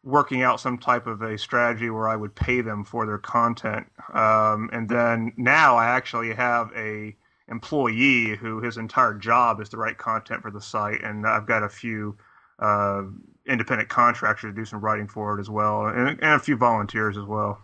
working 0.05 0.43
out 0.43 0.61
some 0.61 0.79
type 0.79 1.07
of 1.07 1.23
a 1.23 1.39
strategy 1.39 1.91
where 1.91 2.09
I 2.09 2.17
would 2.17 2.35
pay 2.35 2.61
them 2.61 2.85
for 2.85 3.07
their 3.07 3.19
content. 3.19 3.87
Um, 4.13 4.69
and 4.73 4.89
then 4.89 5.33
now 5.37 5.77
I 5.77 5.87
actually 5.87 6.35
have 6.35 6.71
a 6.77 7.15
employee 7.49 8.37
who 8.37 8.61
his 8.61 8.79
entire 8.79 9.15
job 9.15 9.61
is 9.61 9.69
to 9.69 9.77
write 9.77 9.99
content 9.99 10.43
for 10.43 10.51
the 10.51 10.61
site, 10.61 11.03
and 11.03 11.27
I've 11.27 11.47
got 11.47 11.63
a 11.63 11.69
few 11.69 12.17
uh, 12.59 13.03
independent 13.47 13.89
contractors 13.89 14.51
to 14.51 14.57
do 14.57 14.65
some 14.65 14.81
writing 14.81 15.07
for 15.07 15.37
it 15.37 15.41
as 15.41 15.51
well, 15.51 15.87
and, 15.87 16.09
and, 16.09 16.23
a 16.23 16.39
few 16.39 16.57
volunteers 16.57 17.17
as 17.17 17.25
well. 17.25 17.61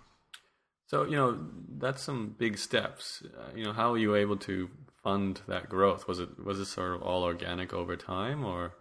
So 0.88 1.04
you 1.04 1.16
know 1.16 1.38
that's 1.78 2.02
some 2.02 2.34
big 2.38 2.58
steps. 2.58 3.22
Uh, 3.38 3.54
you 3.54 3.64
know, 3.64 3.72
how 3.72 3.92
were 3.92 3.98
you 3.98 4.14
able 4.14 4.38
to 4.38 4.70
fund 5.02 5.42
that 5.46 5.68
growth? 5.68 6.08
Was 6.08 6.18
it 6.18 6.42
was 6.42 6.58
it 6.58 6.64
sort 6.64 6.94
of 6.94 7.02
all 7.02 7.22
organic 7.24 7.72
over 7.74 7.94
time, 7.94 8.44
or? 8.44 8.72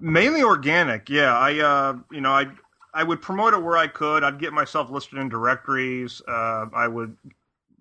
Mainly 0.00 0.42
organic, 0.42 1.08
yeah. 1.08 1.36
I, 1.36 1.58
uh, 1.58 1.96
you 2.12 2.20
know, 2.20 2.30
I 2.30 2.46
I 2.92 3.02
would 3.02 3.20
promote 3.20 3.52
it 3.52 3.62
where 3.62 3.76
I 3.76 3.88
could. 3.88 4.22
I'd 4.22 4.38
get 4.38 4.52
myself 4.52 4.90
listed 4.90 5.18
in 5.18 5.28
directories. 5.28 6.22
Uh, 6.28 6.66
I 6.72 6.86
would 6.86 7.16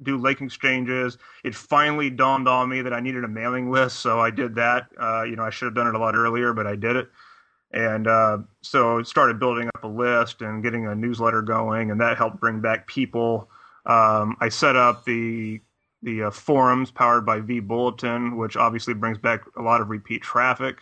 do 0.01 0.17
lake 0.17 0.41
exchanges. 0.41 1.19
It 1.43 1.53
finally 1.53 2.09
dawned 2.09 2.47
on 2.47 2.69
me 2.69 2.81
that 2.81 2.93
I 2.93 2.99
needed 3.01 3.23
a 3.23 3.27
mailing 3.27 3.69
list, 3.69 3.99
so 3.99 4.19
I 4.19 4.31
did 4.31 4.55
that. 4.55 4.87
Uh, 4.99 5.23
you 5.23 5.35
know, 5.35 5.43
I 5.43 5.51
should 5.51 5.65
have 5.65 5.75
done 5.75 5.87
it 5.87 5.93
a 5.93 5.99
lot 5.99 6.15
earlier, 6.15 6.53
but 6.53 6.65
I 6.65 6.75
did 6.75 6.95
it. 6.95 7.09
And 7.73 8.07
uh, 8.07 8.37
so 8.61 9.01
started 9.01 9.39
building 9.39 9.67
up 9.67 9.83
a 9.83 9.87
list 9.87 10.41
and 10.41 10.61
getting 10.61 10.85
a 10.85 10.93
newsletter 10.93 11.41
going, 11.41 11.89
and 11.89 11.99
that 11.99 12.17
helped 12.17 12.39
bring 12.39 12.61
back 12.61 12.85
people. 12.87 13.49
Um, 13.85 14.37
I 14.39 14.49
set 14.49 14.75
up 14.75 15.05
the 15.05 15.59
the 16.03 16.23
uh, 16.23 16.31
forums 16.31 16.91
powered 16.91 17.25
by 17.25 17.39
vBulletin, 17.39 18.37
which 18.37 18.57
obviously 18.57 18.93
brings 18.93 19.17
back 19.17 19.41
a 19.57 19.61
lot 19.61 19.81
of 19.81 19.89
repeat 19.89 20.21
traffic. 20.21 20.79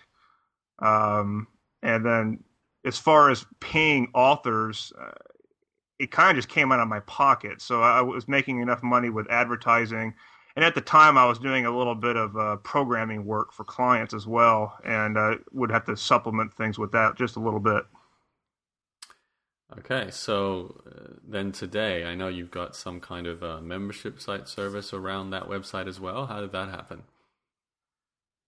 Um, 0.80 1.48
and 1.84 2.04
then 2.06 2.44
as 2.84 2.98
far 2.98 3.30
as 3.30 3.46
paying 3.60 4.10
authors, 4.16 4.92
uh, 5.00 5.12
it 6.00 6.10
kind 6.10 6.32
of 6.32 6.36
just 6.36 6.50
came 6.50 6.72
out 6.72 6.80
of 6.80 6.88
my 6.88 7.02
pocket. 7.02 7.62
So 7.62 7.84
I 7.84 8.02
was 8.02 8.28
making 8.28 8.60
enough 8.60 8.82
money 8.82 9.12
with 9.12 9.30
advertising. 9.30 10.16
And 10.56 10.66
at 10.66 10.76
the 10.76 10.82
time, 10.82 11.18
I 11.18 11.26
was 11.26 11.40
doing 11.40 11.66
a 11.66 11.76
little 11.76 11.96
bit 11.96 12.18
of 12.18 12.36
uh, 12.36 12.58
programming 12.58 13.26
work 13.26 13.54
for 13.54 13.64
clients 13.64 14.14
as 14.14 14.28
well, 14.28 14.78
and 14.84 15.18
uh, 15.18 15.36
would 15.52 15.72
have 15.72 15.86
to 15.86 15.96
supplement 15.96 16.54
things 16.54 16.78
with 16.78 16.92
that 16.92 17.16
just 17.16 17.36
a 17.36 17.40
little 17.40 17.60
bit. 17.60 17.86
Okay, 19.80 20.10
so 20.12 20.82
uh, 20.86 21.14
then 21.26 21.54
today, 21.54 22.04
I 22.04 22.14
know 22.16 22.28
you've 22.28 22.52
got 22.52 22.76
some 22.76 23.00
kind 23.00 23.26
of 23.26 23.42
a 23.42 23.62
membership 23.62 24.20
site 24.20 24.50
service 24.50 24.94
around 24.94 25.30
that 25.30 25.48
website 25.48 25.88
as 25.88 26.00
well. 26.00 26.26
How 26.26 26.42
did 26.42 26.52
that 26.52 26.68
happen? 26.68 27.04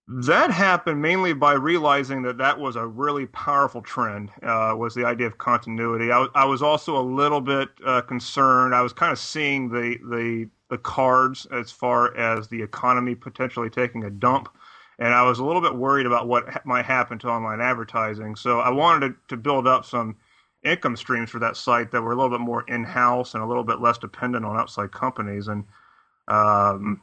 That 0.05 0.51
happened 0.51 1.01
mainly 1.01 1.31
by 1.31 1.53
realizing 1.53 2.23
that 2.23 2.37
that 2.39 2.59
was 2.59 2.75
a 2.75 2.85
really 2.85 3.25
powerful 3.27 3.81
trend. 3.81 4.31
Uh, 4.41 4.75
was 4.77 4.93
the 4.93 5.05
idea 5.05 5.27
of 5.27 5.37
continuity. 5.37 6.11
I, 6.11 6.27
I 6.35 6.43
was 6.43 6.61
also 6.61 6.97
a 6.97 7.01
little 7.01 7.39
bit 7.39 7.69
uh, 7.85 8.01
concerned. 8.01 8.75
I 8.75 8.81
was 8.81 8.91
kind 8.91 9.13
of 9.13 9.19
seeing 9.19 9.69
the 9.69 9.97
the 10.09 10.49
the 10.73 10.77
cards 10.79 11.45
as 11.51 11.71
far 11.71 12.17
as 12.17 12.47
the 12.47 12.59
economy 12.59 13.13
potentially 13.13 13.69
taking 13.69 14.05
a 14.05 14.09
dump, 14.09 14.49
and 14.97 15.13
I 15.13 15.21
was 15.21 15.37
a 15.37 15.45
little 15.45 15.61
bit 15.61 15.75
worried 15.75 16.07
about 16.07 16.27
what 16.27 16.49
ha- 16.49 16.61
might 16.65 16.85
happen 16.85 17.19
to 17.19 17.29
online 17.29 17.61
advertising. 17.61 18.35
So 18.35 18.59
I 18.59 18.71
wanted 18.71 19.09
to, 19.09 19.15
to 19.35 19.37
build 19.37 19.67
up 19.67 19.85
some 19.85 20.15
income 20.63 20.95
streams 20.95 21.29
for 21.29 21.37
that 21.37 21.57
site 21.57 21.91
that 21.91 22.01
were 22.01 22.13
a 22.13 22.15
little 22.15 22.35
bit 22.35 22.43
more 22.43 22.63
in 22.67 22.83
house 22.83 23.35
and 23.35 23.43
a 23.43 23.45
little 23.45 23.63
bit 23.63 23.81
less 23.81 23.99
dependent 23.99 24.45
on 24.45 24.57
outside 24.57 24.91
companies. 24.91 25.47
And 25.47 25.63
um, 26.27 26.99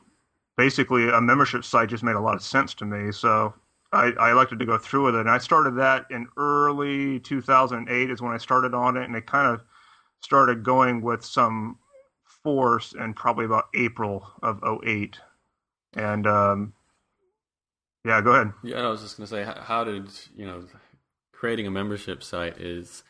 basically 0.56 1.08
a 1.08 1.20
membership 1.20 1.64
site 1.64 1.90
just 1.90 2.02
made 2.02 2.16
a 2.16 2.20
lot 2.20 2.34
of 2.34 2.42
sense 2.42 2.74
to 2.74 2.84
me. 2.84 3.12
So 3.12 3.54
I, 3.92 4.12
I, 4.18 4.32
elected 4.32 4.58
to 4.58 4.66
go 4.66 4.78
through 4.78 5.04
with 5.04 5.14
it. 5.14 5.20
And 5.20 5.30
I 5.30 5.38
started 5.38 5.76
that 5.76 6.06
in 6.10 6.26
early 6.36 7.20
2008 7.20 8.10
is 8.10 8.20
when 8.20 8.32
I 8.32 8.38
started 8.38 8.74
on 8.74 8.96
it. 8.96 9.04
And 9.04 9.14
it 9.14 9.26
kind 9.26 9.46
of 9.46 9.62
started 10.22 10.64
going 10.64 11.02
with 11.02 11.24
some 11.24 11.78
force 12.42 12.94
and 12.98 13.14
probably 13.14 13.44
about 13.44 13.66
April 13.74 14.26
of 14.42 14.62
08. 14.84 15.18
And 15.94 16.26
um, 16.26 16.72
yeah, 18.04 18.20
go 18.20 18.32
ahead. 18.32 18.52
Yeah, 18.62 18.80
I 18.80 18.88
was 18.88 19.02
just 19.02 19.16
going 19.16 19.26
to 19.26 19.30
say, 19.30 19.62
how 19.62 19.84
did, 19.84 20.08
you 20.36 20.46
know, 20.46 20.64
creating 21.32 21.66
a 21.66 21.70
membership 21.70 22.22
site 22.22 22.58
is 22.58 23.02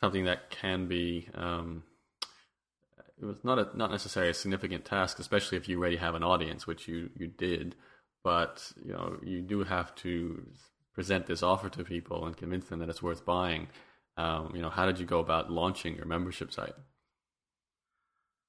something 0.00 0.24
that 0.24 0.50
can 0.50 0.86
be 0.86 1.28
um, 1.34 1.82
it 3.22 3.26
was 3.26 3.36
not 3.44 3.58
a, 3.58 3.68
not 3.74 3.90
necessarily 3.90 4.30
a 4.30 4.34
significant 4.34 4.84
task, 4.84 5.20
especially 5.20 5.56
if 5.56 5.68
you 5.68 5.78
already 5.78 5.96
have 5.96 6.16
an 6.16 6.24
audience, 6.24 6.66
which 6.66 6.88
you 6.88 7.10
you 7.16 7.28
did. 7.28 7.76
But 8.24 8.72
you 8.84 8.92
know, 8.92 9.16
you 9.22 9.40
do 9.40 9.62
have 9.62 9.94
to 9.96 10.44
present 10.92 11.26
this 11.26 11.42
offer 11.42 11.68
to 11.70 11.84
people 11.84 12.26
and 12.26 12.36
convince 12.36 12.66
them 12.66 12.80
that 12.80 12.88
it's 12.88 13.02
worth 13.02 13.24
buying. 13.24 13.68
Um, 14.16 14.52
you 14.54 14.60
know, 14.60 14.70
how 14.70 14.86
did 14.86 14.98
you 14.98 15.06
go 15.06 15.20
about 15.20 15.50
launching 15.50 15.96
your 15.96 16.04
membership 16.04 16.52
site? 16.52 16.74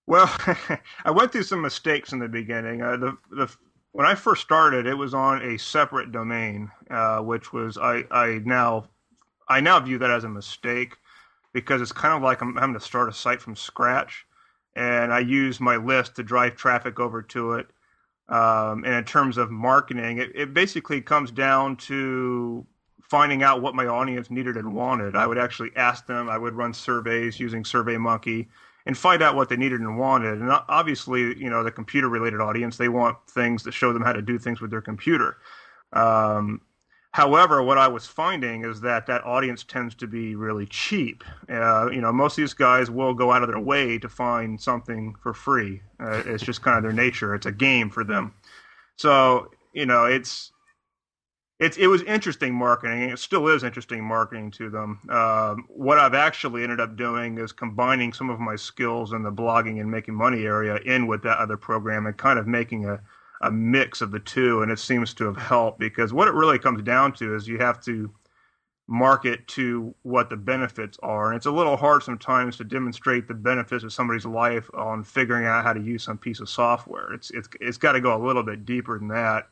Well, 0.05 0.33
I 1.05 1.11
went 1.11 1.31
through 1.31 1.43
some 1.43 1.61
mistakes 1.61 2.13
in 2.13 2.19
the 2.19 2.27
beginning. 2.27 2.81
Uh, 2.81 2.97
the 2.97 3.17
the 3.31 3.55
when 3.91 4.05
I 4.05 4.15
first 4.15 4.41
started, 4.41 4.87
it 4.87 4.95
was 4.95 5.13
on 5.13 5.41
a 5.41 5.57
separate 5.57 6.11
domain, 6.11 6.71
uh, 6.89 7.19
which 7.19 7.53
was 7.53 7.77
I 7.77 8.03
I 8.11 8.41
now 8.43 8.89
I 9.47 9.59
now 9.61 9.79
view 9.79 9.97
that 9.99 10.11
as 10.11 10.23
a 10.23 10.29
mistake 10.29 10.97
because 11.53 11.81
it's 11.81 11.91
kind 11.91 12.15
of 12.15 12.23
like 12.23 12.41
I'm 12.41 12.55
having 12.55 12.73
to 12.73 12.79
start 12.79 13.09
a 13.09 13.13
site 13.13 13.41
from 13.41 13.55
scratch 13.55 14.25
and 14.75 15.13
I 15.13 15.19
use 15.19 15.59
my 15.59 15.75
list 15.75 16.15
to 16.15 16.23
drive 16.23 16.55
traffic 16.55 16.99
over 16.99 17.21
to 17.21 17.53
it. 17.53 17.67
Um, 18.29 18.83
and 18.85 18.95
in 18.95 19.03
terms 19.03 19.37
of 19.37 19.51
marketing, 19.51 20.17
it, 20.17 20.31
it, 20.33 20.53
basically 20.53 21.01
comes 21.01 21.29
down 21.29 21.75
to 21.77 22.65
finding 23.01 23.43
out 23.43 23.61
what 23.61 23.75
my 23.75 23.85
audience 23.85 24.31
needed 24.31 24.55
and 24.55 24.73
wanted. 24.73 25.15
I 25.15 25.27
would 25.27 25.37
actually 25.37 25.71
ask 25.75 26.07
them. 26.07 26.29
I 26.29 26.37
would 26.37 26.55
run 26.55 26.73
surveys 26.73 27.39
using 27.39 27.63
SurveyMonkey 27.63 28.47
and 28.85 28.97
find 28.97 29.21
out 29.21 29.35
what 29.35 29.49
they 29.49 29.57
needed 29.57 29.79
and 29.79 29.97
wanted. 29.97 30.39
And 30.41 30.51
obviously, 30.67 31.21
you 31.39 31.49
know, 31.49 31.63
the 31.63 31.71
computer-related 31.71 32.41
audience, 32.41 32.77
they 32.77 32.89
want 32.89 33.17
things 33.29 33.63
that 33.63 33.73
show 33.73 33.93
them 33.93 34.03
how 34.03 34.13
to 34.13 34.21
do 34.21 34.37
things 34.37 34.61
with 34.61 34.71
their 34.71 34.81
computer. 34.81 35.37
Um, 35.93 36.61
However, 37.13 37.61
what 37.61 37.77
I 37.77 37.87
was 37.87 38.07
finding 38.07 38.65
is 38.65 38.81
that 38.81 39.05
that 39.05 39.23
audience 39.23 39.63
tends 39.63 39.93
to 39.95 40.07
be 40.07 40.33
really 40.33 40.65
cheap. 40.65 41.23
Uh, 41.47 41.91
you 41.91 42.01
know, 42.01 42.11
most 42.11 42.39
of 42.39 42.41
these 42.41 42.55
guys 42.55 42.89
will 42.89 43.13
go 43.13 43.31
out 43.31 43.43
of 43.43 43.49
their 43.49 43.59
way 43.59 43.99
to 43.99 44.09
find 44.09 44.59
something 44.59 45.13
for 45.21 45.31
free. 45.31 45.79
Uh, 45.99 46.23
it's 46.25 46.43
just 46.43 46.63
kind 46.63 46.75
of 46.75 46.81
their 46.81 46.91
nature. 46.91 47.35
It's 47.35 47.45
a 47.45 47.51
game 47.51 47.91
for 47.91 48.03
them. 48.03 48.33
So, 48.95 49.51
you 49.73 49.85
know, 49.85 50.05
it's 50.05 50.53
it's 51.59 51.77
it 51.77 51.87
was 51.87 52.01
interesting 52.03 52.53
marketing. 52.53 53.09
It 53.09 53.19
still 53.19 53.47
is 53.47 53.63
interesting 53.63 54.03
marketing 54.03 54.51
to 54.51 54.69
them. 54.69 54.99
Um, 55.09 55.65
what 55.69 55.99
I've 55.99 56.15
actually 56.15 56.63
ended 56.63 56.79
up 56.79 56.95
doing 56.95 57.37
is 57.37 57.51
combining 57.51 58.11
some 58.11 58.29
of 58.29 58.39
my 58.39 58.55
skills 58.55 59.13
in 59.13 59.23
the 59.23 59.31
blogging 59.31 59.79
and 59.79 59.89
making 59.89 60.15
money 60.15 60.43
area 60.43 60.77
in 60.77 61.07
with 61.07 61.21
that 61.23 61.37
other 61.37 61.57
program 61.57 62.05
and 62.05 62.17
kind 62.17 62.39
of 62.39 62.47
making 62.47 62.85
a 62.85 62.99
a 63.41 63.51
mix 63.51 64.01
of 64.01 64.11
the 64.11 64.19
two, 64.19 64.61
and 64.61 64.71
it 64.71 64.79
seems 64.79 65.13
to 65.13 65.25
have 65.25 65.37
helped 65.37 65.77
because 65.77 66.13
what 66.13 66.27
it 66.27 66.33
really 66.33 66.57
comes 66.57 66.81
down 66.81 67.11
to 67.13 67.35
is 67.35 67.47
you 67.47 67.59
have 67.59 67.81
to 67.81 68.09
market 68.87 69.45
to 69.47 69.93
what 70.03 70.29
the 70.29 70.35
benefits 70.37 70.97
are, 71.03 71.29
and 71.29 71.37
it's 71.37 71.45
a 71.45 71.51
little 71.51 71.77
hard 71.77 72.03
sometimes 72.03 72.57
to 72.57 72.63
demonstrate 72.63 73.27
the 73.27 73.33
benefits 73.33 73.83
of 73.83 73.93
somebody's 73.93 74.25
life 74.25 74.69
on 74.73 75.03
figuring 75.03 75.45
out 75.45 75.63
how 75.63 75.73
to 75.73 75.81
use 75.81 76.03
some 76.03 76.17
piece 76.17 76.39
of 76.39 76.49
software. 76.49 77.13
It's 77.13 77.31
it's 77.31 77.49
it's 77.61 77.77
got 77.77 77.93
to 77.93 78.01
go 78.01 78.15
a 78.15 78.25
little 78.25 78.43
bit 78.43 78.65
deeper 78.65 78.97
than 78.97 79.09
that. 79.09 79.47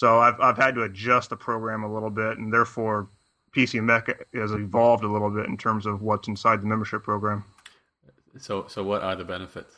So 0.00 0.18
I've 0.18 0.40
I've 0.40 0.56
had 0.56 0.74
to 0.76 0.84
adjust 0.84 1.28
the 1.28 1.36
program 1.36 1.82
a 1.82 1.92
little 1.92 2.08
bit, 2.08 2.38
and 2.38 2.50
therefore 2.50 3.10
PC 3.54 3.82
Mech 3.82 4.06
has 4.32 4.52
evolved 4.52 5.04
a 5.04 5.08
little 5.08 5.28
bit 5.28 5.44
in 5.44 5.58
terms 5.58 5.84
of 5.84 6.00
what's 6.00 6.26
inside 6.26 6.62
the 6.62 6.66
membership 6.66 7.02
program. 7.02 7.44
So 8.38 8.64
so 8.66 8.82
what 8.82 9.02
are 9.02 9.14
the 9.14 9.24
benefits? 9.24 9.76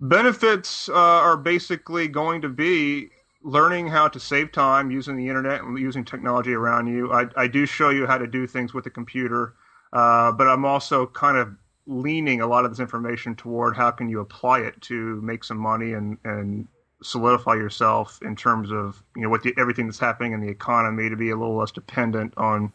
benefits 0.00 0.88
uh, 0.88 0.94
are 0.94 1.36
basically 1.36 2.06
going 2.06 2.42
to 2.42 2.48
be 2.48 3.10
learning 3.42 3.88
how 3.88 4.06
to 4.06 4.20
save 4.20 4.52
time 4.52 4.90
using 4.90 5.16
the 5.16 5.28
internet 5.28 5.62
and 5.62 5.76
using 5.76 6.04
technology 6.04 6.52
around 6.52 6.86
you. 6.86 7.12
I, 7.12 7.26
I 7.36 7.46
do 7.48 7.66
show 7.66 7.90
you 7.90 8.06
how 8.06 8.18
to 8.18 8.26
do 8.26 8.46
things 8.46 8.72
with 8.72 8.84
the 8.84 8.90
computer, 8.90 9.54
uh, 9.92 10.30
but 10.32 10.46
I'm 10.46 10.64
also 10.64 11.06
kind 11.06 11.36
of 11.36 11.48
leaning 11.86 12.40
a 12.40 12.46
lot 12.46 12.64
of 12.64 12.70
this 12.70 12.80
information 12.80 13.34
toward 13.34 13.76
how 13.76 13.90
can 13.90 14.08
you 14.08 14.20
apply 14.20 14.60
it 14.60 14.80
to 14.82 15.20
make 15.22 15.42
some 15.44 15.58
money 15.58 15.92
and, 15.94 16.16
and 16.24 16.68
solidify 17.04 17.54
yourself 17.54 18.18
in 18.22 18.34
terms 18.34 18.72
of 18.72 19.02
you 19.14 19.22
know 19.22 19.28
what 19.28 19.42
the, 19.42 19.54
everything 19.58 19.86
that's 19.86 19.98
happening 19.98 20.32
in 20.32 20.40
the 20.40 20.48
economy 20.48 21.08
to 21.08 21.16
be 21.16 21.30
a 21.30 21.36
little 21.36 21.56
less 21.56 21.70
dependent 21.70 22.32
on 22.36 22.72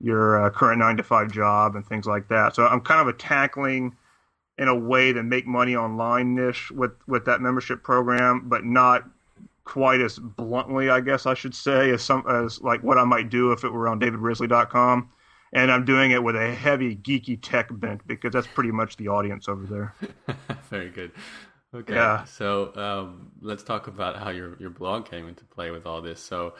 your 0.00 0.44
uh, 0.44 0.50
current 0.50 0.78
nine 0.78 0.96
to 0.96 1.02
five 1.02 1.30
job 1.32 1.74
and 1.76 1.86
things 1.86 2.06
like 2.06 2.28
that. 2.28 2.54
So 2.54 2.66
I'm 2.66 2.80
kind 2.80 3.00
of 3.00 3.08
a 3.08 3.16
tackling 3.16 3.96
in 4.58 4.68
a 4.68 4.74
way 4.74 5.12
to 5.12 5.22
make 5.22 5.46
money 5.46 5.74
online 5.74 6.34
niche 6.34 6.70
with 6.70 6.92
with 7.06 7.24
that 7.24 7.40
membership 7.40 7.82
program, 7.82 8.42
but 8.46 8.64
not 8.64 9.04
quite 9.64 10.00
as 10.00 10.18
bluntly, 10.18 10.90
I 10.90 11.00
guess 11.00 11.26
I 11.26 11.34
should 11.34 11.54
say, 11.54 11.90
as 11.90 12.02
some 12.02 12.24
as 12.28 12.60
like 12.60 12.82
what 12.82 12.98
I 12.98 13.04
might 13.04 13.30
do 13.30 13.52
if 13.52 13.64
it 13.64 13.70
were 13.70 13.88
on 13.88 13.98
DavidRisley.com. 13.98 15.10
and 15.54 15.72
I'm 15.72 15.84
doing 15.84 16.10
it 16.10 16.22
with 16.22 16.36
a 16.36 16.54
heavy 16.54 16.96
geeky 16.96 17.38
tech 17.40 17.68
bent 17.70 18.06
because 18.06 18.32
that's 18.32 18.46
pretty 18.48 18.70
much 18.70 18.96
the 18.96 19.08
audience 19.08 19.48
over 19.48 19.64
there. 19.64 20.36
Very 20.70 20.90
good. 20.90 21.12
Okay, 21.74 21.94
Yeah. 21.94 22.24
so 22.24 22.74
um, 22.76 23.32
let's 23.40 23.62
talk 23.64 23.86
about 23.88 24.16
how 24.16 24.30
your 24.30 24.56
your 24.60 24.70
blog 24.70 25.06
came 25.06 25.28
into 25.28 25.44
play 25.44 25.70
with 25.70 25.86
all 25.86 26.02
this. 26.02 26.20
So, 26.20 26.54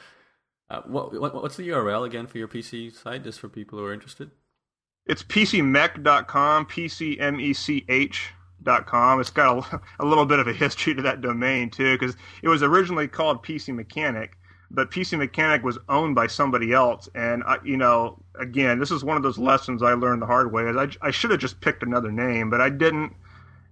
uh, 0.70 0.82
what, 0.86 1.12
what 1.20 1.34
what's 1.34 1.56
the 1.56 1.68
URL 1.68 2.06
again 2.06 2.26
for 2.26 2.38
your 2.38 2.48
PC 2.48 2.94
site, 2.94 3.22
just 3.22 3.38
for 3.40 3.48
people 3.48 3.78
who 3.78 3.84
are 3.84 3.92
interested? 3.92 4.30
It's 5.06 5.22
PCMech.com, 5.22 6.66
PCMECH.com. 6.66 9.20
It's 9.20 9.30
got 9.30 9.72
a, 9.72 9.80
a 10.00 10.04
little 10.06 10.24
bit 10.26 10.38
of 10.38 10.48
a 10.48 10.52
history 10.52 10.94
to 10.94 11.02
that 11.02 11.20
domain, 11.20 11.70
too, 11.70 11.98
because 11.98 12.16
it 12.42 12.48
was 12.48 12.62
originally 12.62 13.06
called 13.06 13.44
PC 13.44 13.74
Mechanic, 13.74 14.38
but 14.70 14.90
PC 14.90 15.18
Mechanic 15.18 15.62
was 15.62 15.78
owned 15.90 16.14
by 16.14 16.26
somebody 16.26 16.72
else. 16.72 17.08
And, 17.14 17.42
I, 17.44 17.58
you 17.62 17.76
know, 17.76 18.22
again, 18.40 18.78
this 18.78 18.90
is 18.90 19.04
one 19.04 19.18
of 19.18 19.22
those 19.22 19.36
lessons 19.38 19.82
I 19.82 19.92
learned 19.92 20.22
the 20.22 20.26
hard 20.26 20.50
way. 20.52 20.64
Is 20.64 20.76
I, 20.76 20.88
I 21.06 21.10
should 21.10 21.30
have 21.30 21.40
just 21.40 21.60
picked 21.60 21.82
another 21.82 22.10
name, 22.10 22.48
but 22.50 22.60
I 22.62 22.70
didn't. 22.70 23.12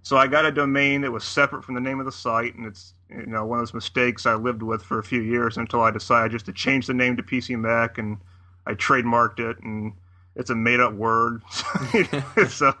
So 0.03 0.17
I 0.17 0.27
got 0.27 0.45
a 0.45 0.51
domain 0.51 1.01
that 1.01 1.11
was 1.11 1.23
separate 1.23 1.63
from 1.63 1.75
the 1.75 1.81
name 1.81 1.99
of 1.99 2.05
the 2.05 2.11
site, 2.11 2.55
and 2.55 2.65
it's 2.65 2.93
you 3.09 3.25
know 3.25 3.45
one 3.45 3.59
of 3.59 3.61
those 3.61 3.73
mistakes 3.73 4.25
I 4.25 4.35
lived 4.35 4.61
with 4.61 4.83
for 4.83 4.99
a 4.99 5.03
few 5.03 5.21
years 5.21 5.57
until 5.57 5.81
I 5.81 5.91
decided 5.91 6.33
just 6.33 6.45
to 6.45 6.53
change 6.53 6.87
the 6.87 6.93
name 6.93 7.15
to 7.17 7.23
PC 7.23 7.57
Mech, 7.57 7.97
and 7.97 8.17
I 8.67 8.73
trademarked 8.73 9.39
it, 9.39 9.57
and 9.63 9.93
it's 10.35 10.49
a 10.49 10.55
made 10.55 10.79
up 10.81 10.93
word. 10.93 11.41
so 12.49 12.73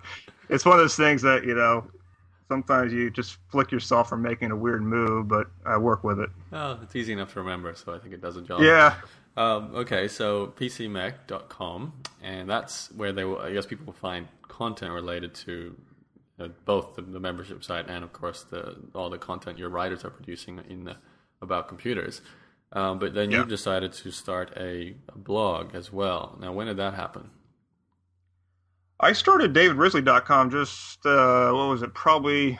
it's 0.49 0.65
one 0.65 0.75
of 0.75 0.79
those 0.81 0.95
things 0.95 1.21
that 1.21 1.45
you 1.45 1.55
know 1.55 1.85
sometimes 2.49 2.93
you 2.93 3.09
just 3.09 3.37
flick 3.49 3.71
yourself 3.71 4.09
for 4.09 4.17
making 4.17 4.51
a 4.51 4.55
weird 4.55 4.83
move, 4.83 5.27
but 5.27 5.47
I 5.65 5.77
work 5.77 6.03
with 6.03 6.19
it. 6.19 6.29
Oh, 6.51 6.77
it's 6.83 6.95
easy 6.95 7.13
enough 7.13 7.33
to 7.33 7.39
remember, 7.39 7.73
so 7.73 7.93
I 7.93 7.99
think 7.99 8.13
it 8.13 8.21
does 8.21 8.35
a 8.35 8.41
job. 8.41 8.61
Yeah, 8.61 8.95
Um, 9.35 9.73
okay, 9.75 10.07
so 10.07 10.53
PCMech.com, 10.57 11.93
and 12.21 12.49
that's 12.49 12.91
where 12.91 13.11
they 13.11 13.23
will, 13.23 13.39
I 13.39 13.53
guess 13.53 13.65
people 13.65 13.87
will 13.87 13.93
find 13.93 14.27
content 14.47 14.91
related 14.91 15.33
to 15.35 15.75
both 16.49 16.95
the, 16.95 17.01
the 17.01 17.19
membership 17.19 17.63
site 17.63 17.87
and, 17.89 18.03
of 18.03 18.13
course, 18.13 18.43
the 18.43 18.77
all 18.93 19.09
the 19.09 19.17
content 19.17 19.57
your 19.57 19.69
writers 19.69 20.03
are 20.05 20.09
producing 20.09 20.59
in 20.69 20.83
the, 20.85 20.97
about 21.41 21.67
computers. 21.67 22.21
Um, 22.71 22.97
but 22.99 23.13
then 23.13 23.29
Yeah. 23.29 23.39
you 23.39 23.45
decided 23.45 23.93
to 23.93 24.11
start 24.11 24.51
a, 24.57 24.95
a 25.09 25.17
blog 25.17 25.75
as 25.75 25.91
well. 25.93 26.37
Now, 26.41 26.51
when 26.53 26.67
did 26.67 26.77
that 26.77 26.95
happen? 26.95 27.29
I 28.99 29.13
started 29.13 29.53
DavidRisley.com 29.53 30.49
just 30.49 31.05
uh, 31.05 31.51
what 31.51 31.67
was 31.69 31.81
it? 31.81 31.93
Probably 31.93 32.57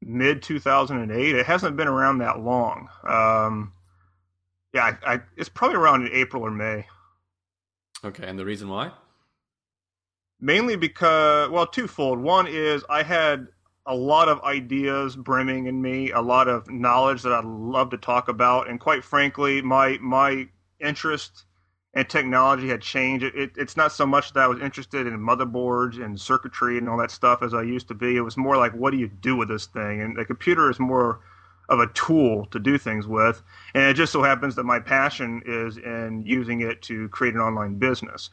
mid 0.00 0.42
2008. 0.42 1.34
It 1.36 1.46
hasn't 1.46 1.76
been 1.76 1.88
around 1.88 2.18
that 2.18 2.40
long. 2.40 2.88
Um, 3.06 3.72
yeah, 4.72 4.96
I, 5.04 5.14
I, 5.14 5.20
it's 5.36 5.48
probably 5.48 5.76
around 5.76 6.06
in 6.06 6.12
April 6.14 6.42
or 6.42 6.50
May. 6.50 6.86
Okay, 8.04 8.26
and 8.26 8.38
the 8.38 8.44
reason 8.44 8.68
why? 8.68 8.90
Mainly 10.40 10.76
because 10.76 11.50
well 11.50 11.66
twofold. 11.66 12.18
One 12.18 12.46
is 12.46 12.84
i 12.88 13.02
had 13.02 13.48
a 13.86 13.94
lot 13.94 14.28
of 14.28 14.40
ideas 14.42 15.16
brimming 15.16 15.66
in 15.66 15.80
me 15.80 16.10
a 16.10 16.20
lot 16.20 16.48
of 16.48 16.70
knowledge 16.70 17.22
that 17.22 17.32
i'd 17.32 17.44
love 17.44 17.90
to 17.90 17.96
talk 17.96 18.28
about 18.28 18.68
and 18.68 18.78
quite 18.78 19.02
frankly 19.02 19.62
my 19.62 19.98
my 20.02 20.46
interest 20.78 21.46
in 21.94 22.04
technology 22.04 22.68
had 22.68 22.80
changed. 22.80 23.24
It, 23.24 23.34
it, 23.34 23.50
it's 23.56 23.76
not 23.76 23.92
so 23.92 24.06
much 24.06 24.32
that 24.32 24.40
i 24.40 24.46
was 24.46 24.60
interested 24.60 25.06
in 25.06 25.18
motherboards 25.18 26.02
and 26.02 26.20
circuitry 26.20 26.78
and 26.78 26.88
all 26.88 26.98
that 26.98 27.10
stuff 27.10 27.42
as 27.42 27.54
i 27.54 27.62
used 27.62 27.88
to 27.88 27.94
be. 27.94 28.16
It 28.16 28.20
was 28.20 28.36
more 28.36 28.56
like 28.56 28.72
what 28.72 28.92
do 28.92 28.98
you 28.98 29.08
do 29.08 29.36
with 29.36 29.48
this 29.48 29.66
thing? 29.66 30.00
And 30.00 30.16
the 30.16 30.24
computer 30.24 30.70
is 30.70 30.78
more 30.78 31.20
of 31.68 31.78
a 31.78 31.86
tool 31.88 32.46
to 32.46 32.58
do 32.58 32.78
things 32.78 33.06
with. 33.06 33.42
And 33.74 33.84
it 33.84 33.94
just 33.94 34.12
so 34.12 34.22
happens 34.22 34.56
that 34.56 34.64
my 34.64 34.80
passion 34.80 35.40
is 35.46 35.76
in 35.78 36.24
using 36.26 36.60
it 36.60 36.82
to 36.82 37.08
create 37.10 37.34
an 37.34 37.40
online 37.40 37.76
business 37.76 38.30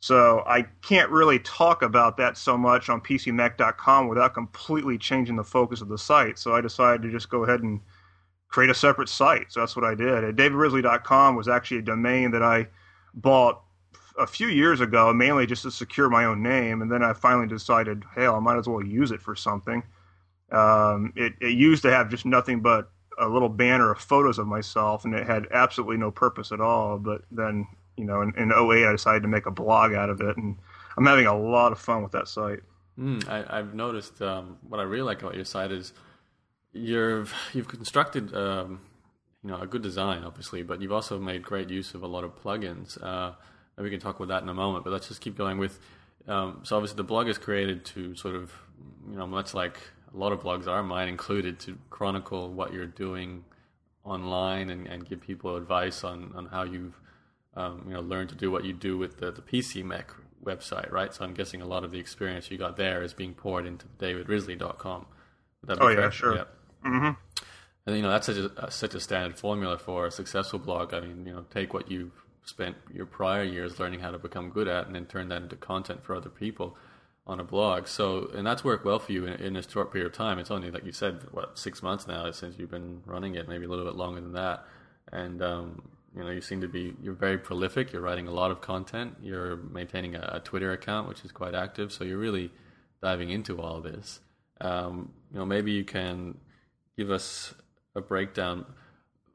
so 0.00 0.42
I 0.46 0.62
can't 0.80 1.10
really 1.10 1.38
talk 1.40 1.82
about 1.82 2.16
that 2.16 2.38
so 2.38 2.56
much 2.56 2.88
on 2.88 3.02
PCMech.com 3.02 4.08
without 4.08 4.32
completely 4.32 4.96
changing 4.96 5.36
the 5.36 5.44
focus 5.44 5.82
of 5.82 5.88
the 5.88 5.98
site. 5.98 6.38
So 6.38 6.54
I 6.54 6.62
decided 6.62 7.02
to 7.02 7.10
just 7.10 7.28
go 7.28 7.44
ahead 7.44 7.62
and 7.62 7.80
create 8.48 8.70
a 8.70 8.74
separate 8.74 9.10
site. 9.10 9.52
So 9.52 9.60
that's 9.60 9.76
what 9.76 9.84
I 9.84 9.94
did. 9.94 10.36
DavidRisley.com 10.36 11.36
was 11.36 11.48
actually 11.48 11.78
a 11.78 11.82
domain 11.82 12.30
that 12.30 12.42
I 12.42 12.68
bought 13.12 13.62
a 14.18 14.26
few 14.26 14.48
years 14.48 14.80
ago, 14.80 15.12
mainly 15.12 15.44
just 15.44 15.62
to 15.62 15.70
secure 15.70 16.08
my 16.08 16.24
own 16.24 16.42
name. 16.42 16.80
And 16.80 16.90
then 16.90 17.02
I 17.02 17.12
finally 17.12 17.46
decided, 17.46 18.02
hey, 18.14 18.26
I 18.26 18.38
might 18.40 18.58
as 18.58 18.66
well 18.66 18.84
use 18.84 19.10
it 19.10 19.20
for 19.20 19.36
something. 19.36 19.82
Um, 20.50 21.12
it, 21.14 21.34
it 21.42 21.52
used 21.52 21.82
to 21.82 21.90
have 21.90 22.08
just 22.08 22.24
nothing 22.24 22.60
but 22.60 22.90
a 23.18 23.28
little 23.28 23.50
banner 23.50 23.92
of 23.92 23.98
photos 24.00 24.38
of 24.38 24.46
myself, 24.46 25.04
and 25.04 25.14
it 25.14 25.26
had 25.26 25.46
absolutely 25.52 25.98
no 25.98 26.10
purpose 26.10 26.52
at 26.52 26.60
all. 26.60 26.98
But 26.98 27.22
then 27.30 27.66
you 28.00 28.06
know, 28.06 28.22
in, 28.22 28.34
in 28.36 28.50
08, 28.50 28.86
I 28.86 28.92
decided 28.92 29.22
to 29.22 29.28
make 29.28 29.46
a 29.46 29.50
blog 29.50 29.94
out 29.94 30.10
of 30.10 30.20
it, 30.20 30.36
and 30.36 30.56
I'm 30.96 31.06
having 31.06 31.26
a 31.26 31.38
lot 31.38 31.72
of 31.72 31.78
fun 31.78 32.02
with 32.02 32.12
that 32.12 32.28
site. 32.28 32.60
Mm, 32.98 33.28
I, 33.28 33.58
I've 33.58 33.74
noticed 33.74 34.20
um, 34.22 34.58
what 34.68 34.80
I 34.80 34.84
really 34.84 35.02
like 35.02 35.22
about 35.22 35.34
your 35.34 35.44
site 35.44 35.70
is 35.70 35.92
you're, 36.72 37.26
you've 37.52 37.68
constructed 37.68 38.34
um, 38.34 38.80
you 39.44 39.50
know 39.50 39.60
a 39.60 39.66
good 39.66 39.82
design, 39.82 40.24
obviously, 40.24 40.62
but 40.62 40.80
you've 40.80 40.92
also 40.92 41.18
made 41.18 41.42
great 41.42 41.68
use 41.70 41.94
of 41.94 42.02
a 42.02 42.06
lot 42.06 42.24
of 42.24 42.42
plugins. 42.42 43.02
Uh, 43.02 43.32
and 43.76 43.84
we 43.84 43.90
can 43.90 44.00
talk 44.00 44.16
about 44.16 44.28
that 44.28 44.42
in 44.42 44.48
a 44.48 44.54
moment, 44.54 44.84
but 44.84 44.92
let's 44.92 45.08
just 45.08 45.20
keep 45.20 45.36
going 45.36 45.58
with. 45.58 45.78
Um, 46.28 46.60
so 46.64 46.76
obviously, 46.76 46.96
the 46.96 47.04
blog 47.04 47.28
is 47.28 47.38
created 47.38 47.84
to 47.86 48.14
sort 48.14 48.34
of 48.34 48.52
you 49.08 49.16
know 49.16 49.26
much 49.26 49.54
like 49.54 49.78
a 50.12 50.16
lot 50.16 50.32
of 50.32 50.40
blogs 50.40 50.66
are, 50.66 50.82
mine 50.82 51.08
included, 51.08 51.58
to 51.60 51.78
chronicle 51.88 52.50
what 52.50 52.72
you're 52.72 52.86
doing 52.86 53.44
online 54.04 54.70
and, 54.70 54.86
and 54.86 55.08
give 55.08 55.20
people 55.20 55.56
advice 55.56 56.04
on, 56.04 56.32
on 56.34 56.46
how 56.46 56.62
you've 56.62 56.99
um, 57.54 57.84
you 57.86 57.94
know 57.94 58.00
learn 58.00 58.28
to 58.28 58.34
do 58.34 58.50
what 58.50 58.64
you 58.64 58.72
do 58.72 58.96
with 58.98 59.18
the, 59.18 59.30
the 59.30 59.42
PC 59.42 59.84
Mech 59.84 60.10
website, 60.44 60.90
right? 60.90 61.12
So 61.12 61.24
I'm 61.24 61.34
guessing 61.34 61.60
a 61.62 61.66
lot 61.66 61.84
of 61.84 61.90
the 61.90 61.98
experience 61.98 62.50
you 62.50 62.58
got 62.58 62.76
there 62.76 63.02
is 63.02 63.12
being 63.14 63.34
poured 63.34 63.66
into 63.66 63.86
davidrisley.com. 63.98 65.06
Would 65.62 65.68
that 65.68 65.80
be 65.80 65.86
Oh, 65.86 65.88
yeah, 65.88 66.10
fair? 66.10 66.10
sure. 66.10 66.46
hmm 66.82 67.10
And 67.86 67.96
you 67.96 68.02
know 68.02 68.10
that's 68.10 68.26
such 68.26 68.36
a, 68.36 68.50
uh, 68.56 68.70
such 68.70 68.94
a 68.94 69.00
standard 69.00 69.38
formula 69.38 69.78
for 69.78 70.06
a 70.06 70.10
successful 70.10 70.58
blog. 70.58 70.94
I 70.94 71.00
mean, 71.00 71.26
you 71.26 71.32
know, 71.32 71.44
take 71.50 71.74
what 71.74 71.90
you've 71.90 72.12
spent 72.44 72.76
your 72.92 73.06
prior 73.06 73.42
years 73.44 73.78
learning 73.78 74.00
how 74.00 74.10
to 74.10 74.18
become 74.18 74.50
good 74.50 74.68
at, 74.68 74.86
and 74.86 74.94
then 74.94 75.06
turn 75.06 75.28
that 75.28 75.42
into 75.42 75.56
content 75.56 76.02
for 76.04 76.14
other 76.14 76.30
people 76.30 76.76
on 77.26 77.38
a 77.38 77.44
blog. 77.44 77.86
So, 77.86 78.30
and 78.34 78.46
that's 78.46 78.64
worked 78.64 78.84
well 78.84 78.98
for 78.98 79.12
you 79.12 79.26
in, 79.26 79.34
in 79.34 79.56
a 79.56 79.62
short 79.68 79.92
period 79.92 80.06
of 80.06 80.12
time. 80.16 80.38
It's 80.38 80.50
only 80.50 80.70
like 80.70 80.84
you 80.84 80.92
said, 80.92 81.26
what 81.32 81.58
six 81.58 81.82
months 81.82 82.06
now 82.06 82.30
since 82.30 82.58
you've 82.58 82.70
been 82.70 83.02
running 83.06 83.34
it, 83.34 83.48
maybe 83.48 83.66
a 83.66 83.68
little 83.68 83.84
bit 83.84 83.94
longer 83.94 84.20
than 84.20 84.32
that. 84.32 84.64
And 85.12 85.42
um, 85.42 85.82
you 86.16 86.24
know, 86.24 86.30
you 86.30 86.40
seem 86.40 86.60
to 86.60 86.68
be 86.68 86.94
you're 87.02 87.14
very 87.14 87.38
prolific. 87.38 87.92
You're 87.92 88.02
writing 88.02 88.26
a 88.26 88.32
lot 88.32 88.50
of 88.50 88.60
content. 88.60 89.16
You're 89.22 89.56
maintaining 89.56 90.16
a, 90.16 90.30
a 90.34 90.40
Twitter 90.40 90.72
account, 90.72 91.08
which 91.08 91.24
is 91.24 91.32
quite 91.32 91.54
active. 91.54 91.92
So 91.92 92.04
you're 92.04 92.18
really 92.18 92.50
diving 93.02 93.30
into 93.30 93.60
all 93.60 93.80
this. 93.80 94.20
Um, 94.60 95.12
you 95.32 95.38
know, 95.38 95.46
maybe 95.46 95.72
you 95.72 95.84
can 95.84 96.36
give 96.96 97.10
us 97.10 97.54
a 97.94 98.00
breakdown 98.00 98.66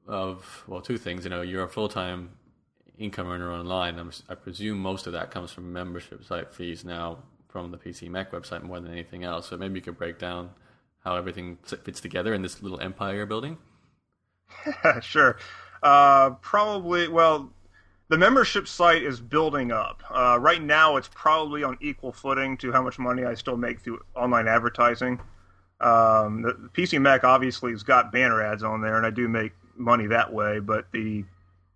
of 0.07 0.63
well, 0.67 0.81
two 0.81 0.97
things. 0.97 1.23
You 1.23 1.29
know, 1.29 1.41
you're 1.41 1.63
a 1.63 1.69
full 1.69 1.87
time 1.87 2.31
income 2.97 3.27
earner 3.27 3.51
online. 3.51 3.97
I'm, 3.97 4.11
I 4.29 4.35
presume 4.35 4.79
most 4.79 5.07
of 5.07 5.13
that 5.13 5.31
comes 5.31 5.51
from 5.51 5.71
membership 5.71 6.23
site 6.23 6.53
fees 6.53 6.83
now 6.83 7.19
from 7.49 7.71
the 7.71 7.77
PC 7.77 8.09
Mech 8.09 8.31
website 8.31 8.63
more 8.63 8.79
than 8.79 8.91
anything 8.91 9.23
else. 9.23 9.49
So 9.49 9.57
maybe 9.57 9.75
you 9.75 9.81
could 9.81 9.97
break 9.97 10.19
down 10.19 10.49
how 11.03 11.15
everything 11.15 11.57
fits 11.63 12.01
together 12.01 12.33
in 12.33 12.41
this 12.41 12.61
little 12.61 12.81
empire 12.81 13.15
you're 13.15 13.25
building. 13.25 13.57
sure. 15.01 15.37
Uh, 15.85 16.31
probably, 16.41 17.07
well, 17.07 17.47
the 18.09 18.17
membership 18.17 18.67
site 18.67 19.03
is 19.03 19.21
building 19.21 19.71
up. 19.71 20.01
Uh, 20.09 20.35
right 20.41 20.61
now, 20.61 20.95
it's 20.95 21.09
probably 21.13 21.63
on 21.63 21.77
equal 21.79 22.11
footing 22.11 22.57
to 22.57 22.71
how 22.71 22.81
much 22.81 22.97
money 22.97 23.23
I 23.23 23.35
still 23.35 23.55
make 23.55 23.81
through 23.81 23.99
online 24.15 24.47
advertising. 24.47 25.19
Um, 25.81 26.41
the, 26.41 26.53
the 26.53 26.69
PC 26.73 26.99
Mech 26.99 27.23
obviously 27.23 27.69
has 27.69 27.83
got 27.83 28.11
banner 28.11 28.41
ads 28.41 28.63
on 28.63 28.81
there, 28.81 28.97
and 28.97 29.05
I 29.05 29.11
do 29.11 29.27
make 29.27 29.51
money 29.75 30.07
that 30.07 30.33
way. 30.33 30.59
But 30.59 30.91
the 30.91 31.23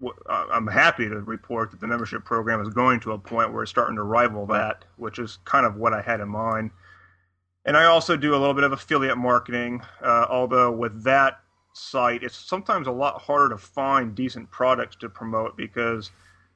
uh, 0.04 0.46
I'm 0.52 0.66
happy 0.66 1.08
to 1.08 1.20
report 1.20 1.70
that 1.70 1.80
the 1.80 1.88
membership 1.88 2.26
program 2.26 2.62
is 2.62 2.70
going 2.70 3.02
to 3.02 3.12
a 3.12 3.20
point 3.20 3.54
where 3.54 3.62
it's 3.62 3.70
starting 3.70 3.98
to 3.98 4.04
rival 4.04 4.48
that, 4.48 4.86
which 4.98 5.20
is 5.20 5.38
kind 5.46 5.68
of 5.68 5.76
what 5.76 5.94
I 5.94 6.02
had 6.02 6.20
in 6.20 6.30
mind. 6.30 6.72
And 7.64 7.78
I 7.78 7.86
also 7.86 8.18
do 8.18 8.32
a 8.32 8.40
little 8.40 8.56
bit 8.56 8.64
of 8.64 8.72
affiliate 8.72 9.20
marketing, 9.20 9.84
uh, 10.02 10.26
although 10.28 10.72
with 10.72 11.04
that 11.04 11.42
site, 11.74 12.24
it's 12.24 12.36
sometimes 12.36 12.88
a 12.88 12.92
lot 12.92 13.22
harder 13.22 13.50
to 13.50 13.58
find 13.58 14.16
decent 14.16 14.50
products 14.52 14.96
to 14.98 15.10
promote 15.10 15.56
because 15.58 16.12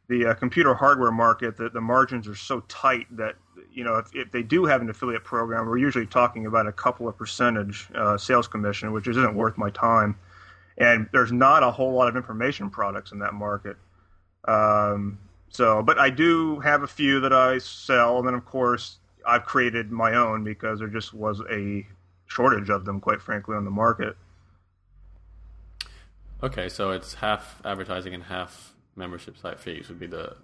the 0.09 0.27
uh, 0.27 0.33
computer 0.33 0.73
hardware 0.73 1.11
market, 1.11 1.57
the, 1.57 1.69
the 1.69 1.81
margins 1.81 2.27
are 2.27 2.35
so 2.35 2.59
tight 2.61 3.05
that 3.15 3.35
you 3.71 3.83
know 3.83 3.95
if, 3.95 4.13
if 4.13 4.31
they 4.31 4.43
do 4.43 4.65
have 4.65 4.81
an 4.81 4.89
affiliate 4.89 5.23
program, 5.23 5.65
we're 5.65 5.77
usually 5.77 6.05
talking 6.05 6.45
about 6.45 6.67
a 6.67 6.71
couple 6.71 7.07
of 7.07 7.17
percentage 7.17 7.87
uh, 7.95 8.17
sales 8.17 8.47
commission, 8.47 8.91
which 8.91 9.07
isn't 9.07 9.35
worth 9.35 9.57
my 9.57 9.69
time. 9.69 10.17
And 10.77 11.07
there's 11.13 11.31
not 11.31 11.61
a 11.63 11.71
whole 11.71 11.93
lot 11.93 12.07
of 12.07 12.15
information 12.15 12.69
products 12.69 13.11
in 13.11 13.19
that 13.19 13.33
market. 13.33 13.77
Um, 14.47 15.19
so, 15.49 15.83
but 15.83 15.99
I 15.99 16.09
do 16.09 16.59
have 16.61 16.81
a 16.81 16.87
few 16.87 17.19
that 17.21 17.31
I 17.31 17.59
sell, 17.59 18.17
and 18.17 18.27
then 18.27 18.33
of 18.33 18.43
course 18.43 18.97
I've 19.25 19.45
created 19.45 19.91
my 19.91 20.15
own 20.15 20.43
because 20.43 20.79
there 20.79 20.87
just 20.87 21.13
was 21.13 21.41
a 21.49 21.85
shortage 22.25 22.69
of 22.69 22.85
them, 22.85 22.99
quite 22.99 23.21
frankly, 23.21 23.55
on 23.55 23.63
the 23.63 23.71
market. 23.71 24.17
Okay, 26.43 26.67
so 26.67 26.91
it's 26.91 27.13
half 27.13 27.61
advertising 27.63 28.13
and 28.13 28.23
half 28.23 28.73
membership 28.97 29.37
site 29.37 29.61
fees 29.61 29.87
would 29.87 29.99
be 29.99 30.07
the 30.07 30.35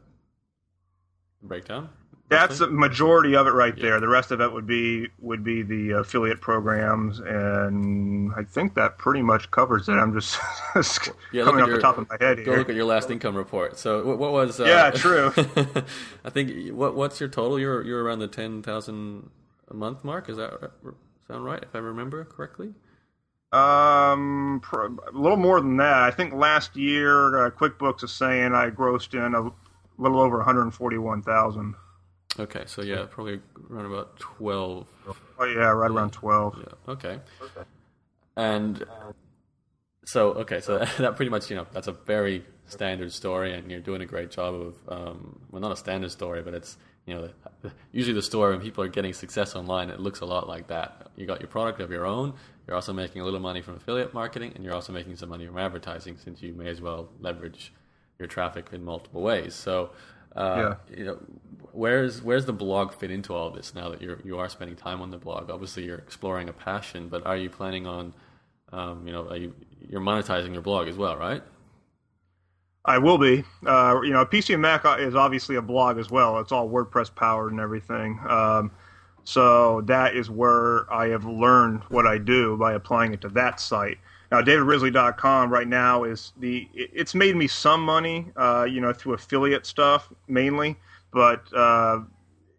breakdown? 1.44 1.90
That's 2.30 2.60
the 2.60 2.68
majority 2.68 3.36
of 3.36 3.48
it 3.48 3.52
right 3.52 3.76
yeah. 3.76 3.84
there. 3.84 4.00
The 4.00 4.08
rest 4.08 4.32
of 4.32 4.40
it 4.40 4.54
would 4.54 4.68
be 4.68 5.10
would 5.20 5.44
be 5.44 5.64
the 5.64 5.92
affiliate 5.92 6.40
programs, 6.40 7.20
and 7.20 8.32
I 8.38 8.44
think 8.44 8.76
that 8.76 9.00
pretty 9.00 9.24
much 9.24 9.50
covers 9.50 9.90
it. 9.90 9.94
I'm 9.94 10.14
just, 10.14 10.40
yeah, 11.34 11.44
coming 11.44 11.62
off 11.62 11.68
your, 11.68 11.78
the 11.78 11.82
top 11.82 11.98
of 11.98 12.08
my 12.08 12.18
head 12.22 12.38
here. 12.38 12.46
Go 12.46 12.54
look 12.54 12.70
at 12.70 12.76
your 12.76 12.86
last 12.86 13.10
income 13.10 13.36
report. 13.36 13.80
So 13.80 14.06
what, 14.06 14.20
what 14.20 14.32
was? 14.32 14.60
Uh, 14.60 14.66
yeah, 14.66 14.92
true. 14.92 15.34
I 16.24 16.30
think 16.30 16.72
what 16.72 16.96
what's 16.96 17.20
your 17.20 17.30
total? 17.30 17.60
You're 17.60 17.84
you're 17.84 18.04
around 18.04 18.20
the 18.20 18.28
ten 18.28 18.62
thousand 18.62 19.32
a 19.68 19.74
month 19.74 20.04
mark. 20.04 20.30
Is 20.30 20.38
that 20.38 20.72
sound 21.28 21.44
right? 21.44 21.64
If 21.64 21.74
I 21.74 21.80
remember 21.80 22.24
correctly. 22.24 22.76
Um, 23.52 24.62
a 24.74 25.18
little 25.18 25.38
more 25.38 25.60
than 25.60 25.78
that. 25.78 26.04
I 26.04 26.12
think 26.12 26.34
last 26.34 26.76
year 26.76 27.46
uh, 27.46 27.50
QuickBooks 27.50 28.04
is 28.04 28.12
saying 28.12 28.54
I 28.54 28.70
grossed 28.70 29.14
in 29.14 29.34
a 29.34 29.52
little 29.98 30.20
over 30.20 30.38
141,000. 30.38 31.76
Okay, 32.40 32.64
so 32.68 32.84
yeah, 32.84 33.06
probably 33.10 33.40
around 33.70 33.86
about 33.86 34.20
12. 34.20 34.88
Oh 35.40 35.46
yeah, 35.46 35.70
right 35.70 35.90
around 35.90 36.12
12. 36.12 36.58
Yeah. 36.60 36.94
Okay. 36.94 37.20
Okay. 37.42 37.68
And 38.38 38.86
so 40.06 40.32
okay, 40.32 40.60
so 40.60 40.80
that 40.98 41.16
pretty 41.16 41.30
much 41.30 41.50
you 41.50 41.56
know 41.56 41.68
that's 41.72 41.88
a 41.88 41.92
very 41.92 42.46
standard 42.68 43.12
story, 43.12 43.54
and 43.54 43.70
you're 43.70 43.80
doing 43.80 44.02
a 44.02 44.06
great 44.06 44.32
job 44.32 44.56
of 44.56 44.74
um, 44.88 45.40
well, 45.52 45.62
not 45.62 45.72
a 45.72 45.76
standard 45.76 46.12
story, 46.12 46.42
but 46.42 46.54
it's 46.54 46.78
you 47.06 47.14
know 47.14 47.30
usually 47.92 48.14
the 48.14 48.22
story 48.22 48.56
when 48.56 48.62
people 48.62 48.84
are 48.84 48.88
getting 48.88 49.14
success 49.14 49.56
online, 49.56 49.90
it 49.90 50.00
looks 50.00 50.22
a 50.22 50.26
lot 50.26 50.48
like 50.48 50.68
that. 50.68 51.08
You 51.16 51.26
got 51.26 51.42
your 51.42 51.50
product 51.50 51.82
of 51.82 51.92
your 51.92 52.06
own, 52.06 52.34
you're 52.70 52.76
also 52.76 52.94
making 52.94 53.20
a 53.20 53.26
little 53.26 53.40
money 53.40 53.64
from 53.64 53.74
affiliate 53.74 54.14
marketing, 54.14 54.52
and 54.54 54.64
you're 54.64 54.76
also 54.76 54.94
making 54.94 55.16
some 55.16 55.28
money 55.28 55.48
from 55.48 55.58
advertising, 55.58 56.18
since 56.24 56.40
you 56.44 56.54
may 56.54 56.68
as 56.68 56.80
well 56.82 57.10
leverage 57.20 57.74
your 58.20 58.28
traffic 58.28 58.68
in 58.72 58.86
multiple 58.86 59.24
ways. 59.24 59.56
So, 59.56 59.90
uh, 60.36 60.76
yeah. 60.92 60.96
you 60.96 61.04
know, 61.04 61.18
where's 61.72 62.22
where's 62.22 62.46
the 62.46 62.54
blog 62.54 62.94
fit 62.94 63.10
into 63.10 63.34
all 63.34 63.48
of 63.48 63.56
this? 63.56 63.74
Now 63.74 63.90
that 63.90 64.04
you're 64.04 64.20
you 64.24 64.38
are 64.38 64.48
spending 64.48 64.76
time 64.76 65.02
on 65.02 65.10
the 65.10 65.18
blog, 65.18 65.50
obviously 65.50 65.84
you're 65.84 65.98
exploring 65.98 66.48
a 66.48 66.54
passion, 66.54 67.10
but 67.10 67.26
are 67.26 67.36
you 67.36 67.50
planning 67.50 67.88
on, 67.88 68.14
um, 68.72 69.08
you 69.08 69.14
know, 69.14 69.28
are 69.30 69.38
you 69.38 69.56
you're 69.90 70.00
monetizing 70.00 70.54
your 70.54 70.62
blog 70.62 70.88
as 70.88 70.96
well, 70.96 71.18
right? 71.18 71.42
I 72.86 73.00
will 73.00 73.18
be. 73.18 73.44
Uh, 73.66 74.00
you 74.04 74.12
know, 74.12 74.24
PC 74.26 74.54
and 74.54 74.62
Mac 74.62 74.86
is 75.00 75.16
obviously 75.16 75.56
a 75.56 75.62
blog 75.64 75.98
as 75.98 76.12
well. 76.12 76.38
It's 76.38 76.52
all 76.52 76.70
WordPress 76.70 77.16
powered 77.16 77.52
and 77.52 77.60
everything. 77.60 78.20
Um, 78.30 78.70
so 79.24 79.82
that 79.82 80.16
is 80.16 80.30
where 80.30 80.92
I 80.92 81.08
have 81.10 81.26
learned 81.26 81.84
what 81.90 82.08
I 82.08 82.18
do 82.18 82.58
by 82.58 82.74
applying 82.74 83.14
it 83.14 83.22
to 83.22 83.30
that 83.30 83.60
site. 83.60 83.98
Now, 84.32 84.42
DavidRisley.com 84.42 85.52
right 85.52 85.68
now 85.68 86.04
is 86.04 86.34
the. 86.38 86.68
It's 86.74 87.16
made 87.16 87.36
me 87.36 87.48
some 87.48 87.82
money, 87.82 88.32
uh, 88.36 88.68
you 88.70 88.80
know, 88.80 88.94
through 88.94 89.14
affiliate 89.14 89.66
stuff 89.66 90.12
mainly, 90.28 90.78
but 91.12 91.52
uh, 91.54 92.02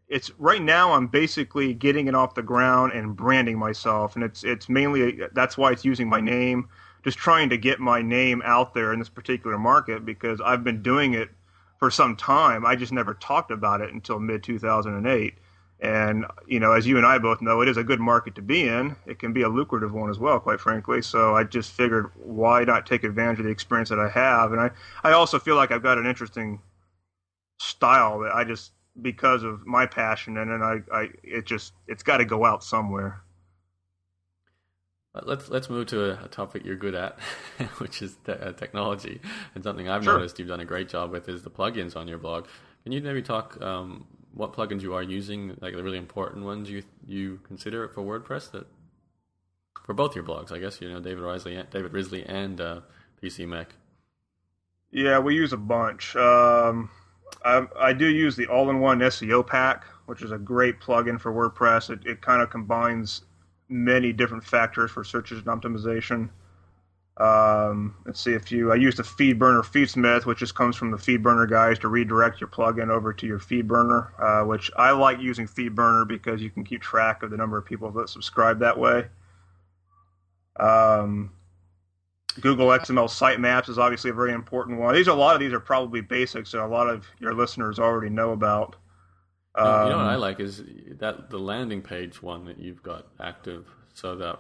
it's 0.09 0.31
right 0.39 0.61
now 0.61 0.93
I'm 0.93 1.07
basically 1.07 1.73
getting 1.73 2.09
it 2.09 2.15
off 2.15 2.35
the 2.35 2.43
ground 2.43 2.93
and 2.93 3.15
branding 3.15 3.57
myself, 3.57 4.17
and 4.17 4.25
it's 4.25 4.43
it's 4.43 4.69
mainly 4.69 5.21
that's 5.33 5.57
why 5.57 5.71
it's 5.71 5.85
using 5.85 6.09
my 6.09 6.21
name, 6.21 6.69
just 7.05 7.19
trying 7.19 7.49
to 7.51 7.57
get 7.57 7.79
my 7.79 8.03
name 8.03 8.43
out 8.45 8.75
there 8.75 8.93
in 8.93 8.99
this 8.99 9.09
particular 9.09 9.57
market 9.57 10.05
because 10.05 10.41
I've 10.41 10.65
been 10.65 10.83
doing 10.83 11.15
it 11.15 11.31
for 11.79 11.91
some 11.91 12.17
time. 12.17 12.67
I 12.67 12.75
just 12.75 12.93
never 12.93 13.15
talked 13.15 13.53
about 13.53 13.81
it 13.81 13.93
until 13.95 14.19
mid 14.19 14.43
2008 14.43 15.35
and, 15.81 16.27
you 16.47 16.61
know, 16.61 16.73
as 16.73 16.87
you 16.87 16.99
and 16.99 17.07
I 17.07 17.17
both 17.19 17.41
know, 17.41 17.63
it 17.63 17.69
is 17.69 17.79
a 17.79 17.85
good 17.85 18.01
market 18.01 18.35
to 18.35 18.43
be 18.43 18.69
in. 18.69 18.97
It 19.07 19.19
can 19.19 19.33
be 19.33 19.43
a 19.43 19.49
lucrative 19.49 19.93
one 19.93 20.11
as 20.11 20.19
well, 20.19 20.39
quite 20.39 20.61
frankly. 20.61 21.01
So 21.01 21.35
I 21.35 21.45
just 21.45 21.73
figured 21.73 22.11
why 22.17 22.65
not 22.65 22.87
take 22.87 23.03
advantage 23.03 23.39
of 23.39 23.47
the 23.47 23.51
experience 23.51 23.89
that 23.89 23.99
I 23.99 24.09
have? 24.11 24.53
And 24.53 24.61
I, 24.61 24.71
I 25.03 25.13
also 25.13 25.39
feel 25.39 25.57
like 25.57 25.71
I've 25.71 25.83
got 25.83 25.97
an 25.97 26.07
interesting 26.07 26.61
style 27.59 28.21
that 28.21 28.35
I 28.35 28.45
just, 28.45 28.73
because 29.01 29.43
of 29.43 29.67
my 29.67 29.87
passion 29.87 30.37
and 30.37 30.51
then 30.51 30.63
I, 30.63 30.81
I 30.93 31.09
it 31.23 31.47
just, 31.47 31.73
it's 31.87 32.03
got 32.03 32.19
to 32.19 32.27
go 32.27 32.45
out 32.45 32.63
somewhere. 32.63 33.23
Let's 35.23 35.49
let's 35.49 35.69
move 35.69 35.89
to 35.89 36.23
a, 36.25 36.29
topic 36.29 36.65
you're 36.65 36.77
good 36.77 36.95
at, 36.95 37.19
which 37.79 38.01
is 38.01 38.17
te- 38.25 38.31
uh, 38.31 38.53
technology, 38.53 39.21
and 39.57 39.65
something 39.65 39.89
I've 39.89 40.05
sure. 40.05 40.15
noticed 40.15 40.39
you've 40.39 40.47
done 40.47 40.61
a 40.61 40.65
great 40.65 40.89
job 40.89 41.11
with 41.11 41.29
is 41.29 41.43
the 41.43 41.51
plugins 41.51 41.97
on 41.97 42.07
your 42.07 42.19
blog. 42.19 42.47
Can 42.85 42.93
you 42.93 43.01
maybe 43.01 43.21
talk 43.21 43.61
um, 43.61 44.07
what 44.35 44.53
plugins 44.53 44.83
you 44.83 44.95
are 44.95 45.03
using, 45.03 45.57
like 45.61 45.75
the 45.75 45.83
really 45.83 45.99
important 45.99 46.45
ones 46.45 46.71
you 46.71 46.83
you 47.07 47.41
consider 47.45 47.89
for 47.89 48.03
WordPress 48.03 48.51
that 48.53 48.67
for 49.85 49.95
both 49.95 50.15
your 50.15 50.25
blogs, 50.25 50.53
I 50.53 50.59
guess 50.59 50.81
you 50.81 50.89
know 50.91 51.01
David 51.01 51.23
Risley, 51.23 51.63
David 51.71 51.93
Risley, 51.93 52.25
and 52.27 52.61
uh, 52.61 52.81
PC 53.23 53.47
Mech. 53.47 53.75
Yeah, 54.93 55.19
we 55.19 55.35
use 55.35 55.53
a 55.53 55.57
bunch. 55.57 56.17
Um, 56.17 56.91
I, 57.45 57.67
I, 57.79 57.93
do 57.93 58.07
use 58.07 58.35
the 58.35 58.47
all-in-one 58.47 58.99
SEO 58.99 59.47
pack, 59.47 59.85
which 60.07 60.23
is 60.23 60.33
a 60.33 60.39
great 60.39 60.81
plugin 60.81 61.21
for 61.21 61.33
WordPress. 61.33 61.91
It, 61.91 62.05
it 62.05 62.21
kind 62.23 62.43
of 62.43 62.51
combines 62.51 63.23
many 63.69 64.13
different 64.13 64.43
factors 64.43 64.91
for 64.91 65.05
search 65.05 65.31
engine 65.31 65.47
optimization. 65.47 66.29
Um, 67.21 67.97
let's 68.07 68.19
see 68.19 68.33
if 68.33 68.51
you. 68.51 68.73
I 68.73 68.77
used 68.77 68.99
a 68.99 69.03
FeedBurner 69.03 69.63
FeedSmith, 69.63 70.25
which 70.25 70.39
just 70.39 70.55
comes 70.55 70.75
from 70.75 70.91
the 70.91 70.97
FeedBurner 70.97 71.51
guys 71.51 71.79
to 71.81 71.89
redirect 71.89 72.41
your 72.41 72.49
plugin 72.49 72.89
over 72.89 73.13
to 73.13 73.27
your 73.27 73.39
FeedBurner. 73.39 74.09
Uh, 74.19 74.47
which 74.47 74.71
I 74.77 74.93
like 74.93 75.21
using 75.21 75.47
FeedBurner 75.47 76.09
because 76.09 76.41
you 76.41 76.49
can 76.49 76.65
keep 76.65 76.81
track 76.81 77.23
of 77.23 77.31
the 77.31 77.37
number 77.37 77.59
of 77.59 77.67
people 77.67 77.91
that 77.93 78.09
subscribe 78.09 78.61
that 78.61 78.79
way. 78.79 79.07
Um, 80.59 81.33
Google 82.41 82.69
XML 82.69 83.09
sitemaps 83.09 83.69
is 83.69 83.79
obviously 83.79 84.11
a 84.11 84.15
very 84.15 84.33
important 84.33 84.81
one. 84.81 84.95
These 84.95 85.09
are 85.09 85.17
a 85.17 85.21
lot 85.21 85.35
of 85.35 85.41
these 85.41 85.53
are 85.53 85.61
probably 85.61 86.01
basics 86.01 86.53
that 86.53 86.65
a 86.65 86.67
lot 86.67 86.89
of 86.89 87.07
your 87.19 87.35
listeners 87.35 87.79
already 87.79 88.09
know 88.09 88.33
about. 88.33 88.77
Um, 89.57 89.87
you 89.87 89.91
know 89.91 89.99
what 89.99 90.07
I 90.07 90.15
um, 90.15 90.21
like 90.21 90.41
is 90.41 90.63
that 90.99 91.29
the 91.29 91.39
landing 91.39 91.83
page 91.83 92.23
one 92.23 92.47
that 92.47 92.59
you've 92.59 92.83
got 92.83 93.09
active, 93.21 93.67
so 93.93 94.17
that 94.17 94.39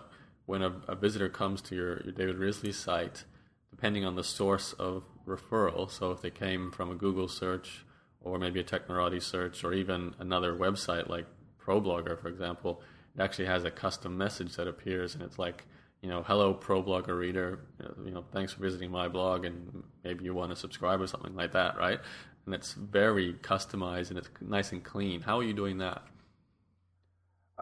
when 0.51 0.63
a, 0.63 0.73
a 0.89 0.97
visitor 0.97 1.29
comes 1.29 1.63
to 1.63 1.77
your, 1.77 2.03
your 2.03 2.13
David 2.13 2.37
Risley 2.37 2.73
site, 2.73 3.23
depending 3.71 4.05
on 4.05 4.17
the 4.17 4.25
source 4.25 4.73
of 4.73 5.05
referral, 5.25 5.89
so 5.89 6.11
if 6.11 6.23
they 6.23 6.31
came 6.31 6.73
from 6.73 6.91
a 6.91 6.97
Google 6.97 7.29
search 7.29 7.85
or 8.21 8.37
maybe 8.37 8.59
a 8.59 8.65
Technorati 8.65 9.23
search 9.23 9.63
or 9.63 9.73
even 9.73 10.13
another 10.19 10.53
website 10.53 11.09
like 11.09 11.27
ProBlogger, 11.65 12.21
for 12.21 12.27
example, 12.27 12.83
it 13.17 13.23
actually 13.23 13.47
has 13.47 13.63
a 13.63 13.71
custom 13.71 14.19
message 14.19 14.57
that 14.57 14.67
appears 14.67 15.15
and 15.15 15.23
it's 15.23 15.39
like, 15.39 15.67
you 16.03 16.09
know, 16.09 16.25
hello 16.25 16.53
ProBlogger 16.53 17.17
reader, 17.17 17.61
you 18.05 18.11
know, 18.11 18.25
thanks 18.33 18.53
for 18.53 18.61
visiting 18.61 18.91
my 18.91 19.07
blog 19.07 19.45
and 19.45 19.85
maybe 20.03 20.25
you 20.25 20.35
want 20.35 20.51
to 20.51 20.57
subscribe 20.57 21.01
or 21.01 21.07
something 21.07 21.37
like 21.37 21.53
that, 21.53 21.79
right? 21.79 22.01
And 22.45 22.57
it's 22.57 22.73
very 22.73 23.35
customized 23.35 24.09
and 24.09 24.19
it's 24.19 24.31
nice 24.41 24.73
and 24.73 24.83
clean. 24.83 25.21
How 25.21 25.39
are 25.39 25.45
you 25.45 25.55
doing 25.55 25.79
that? 25.79 26.03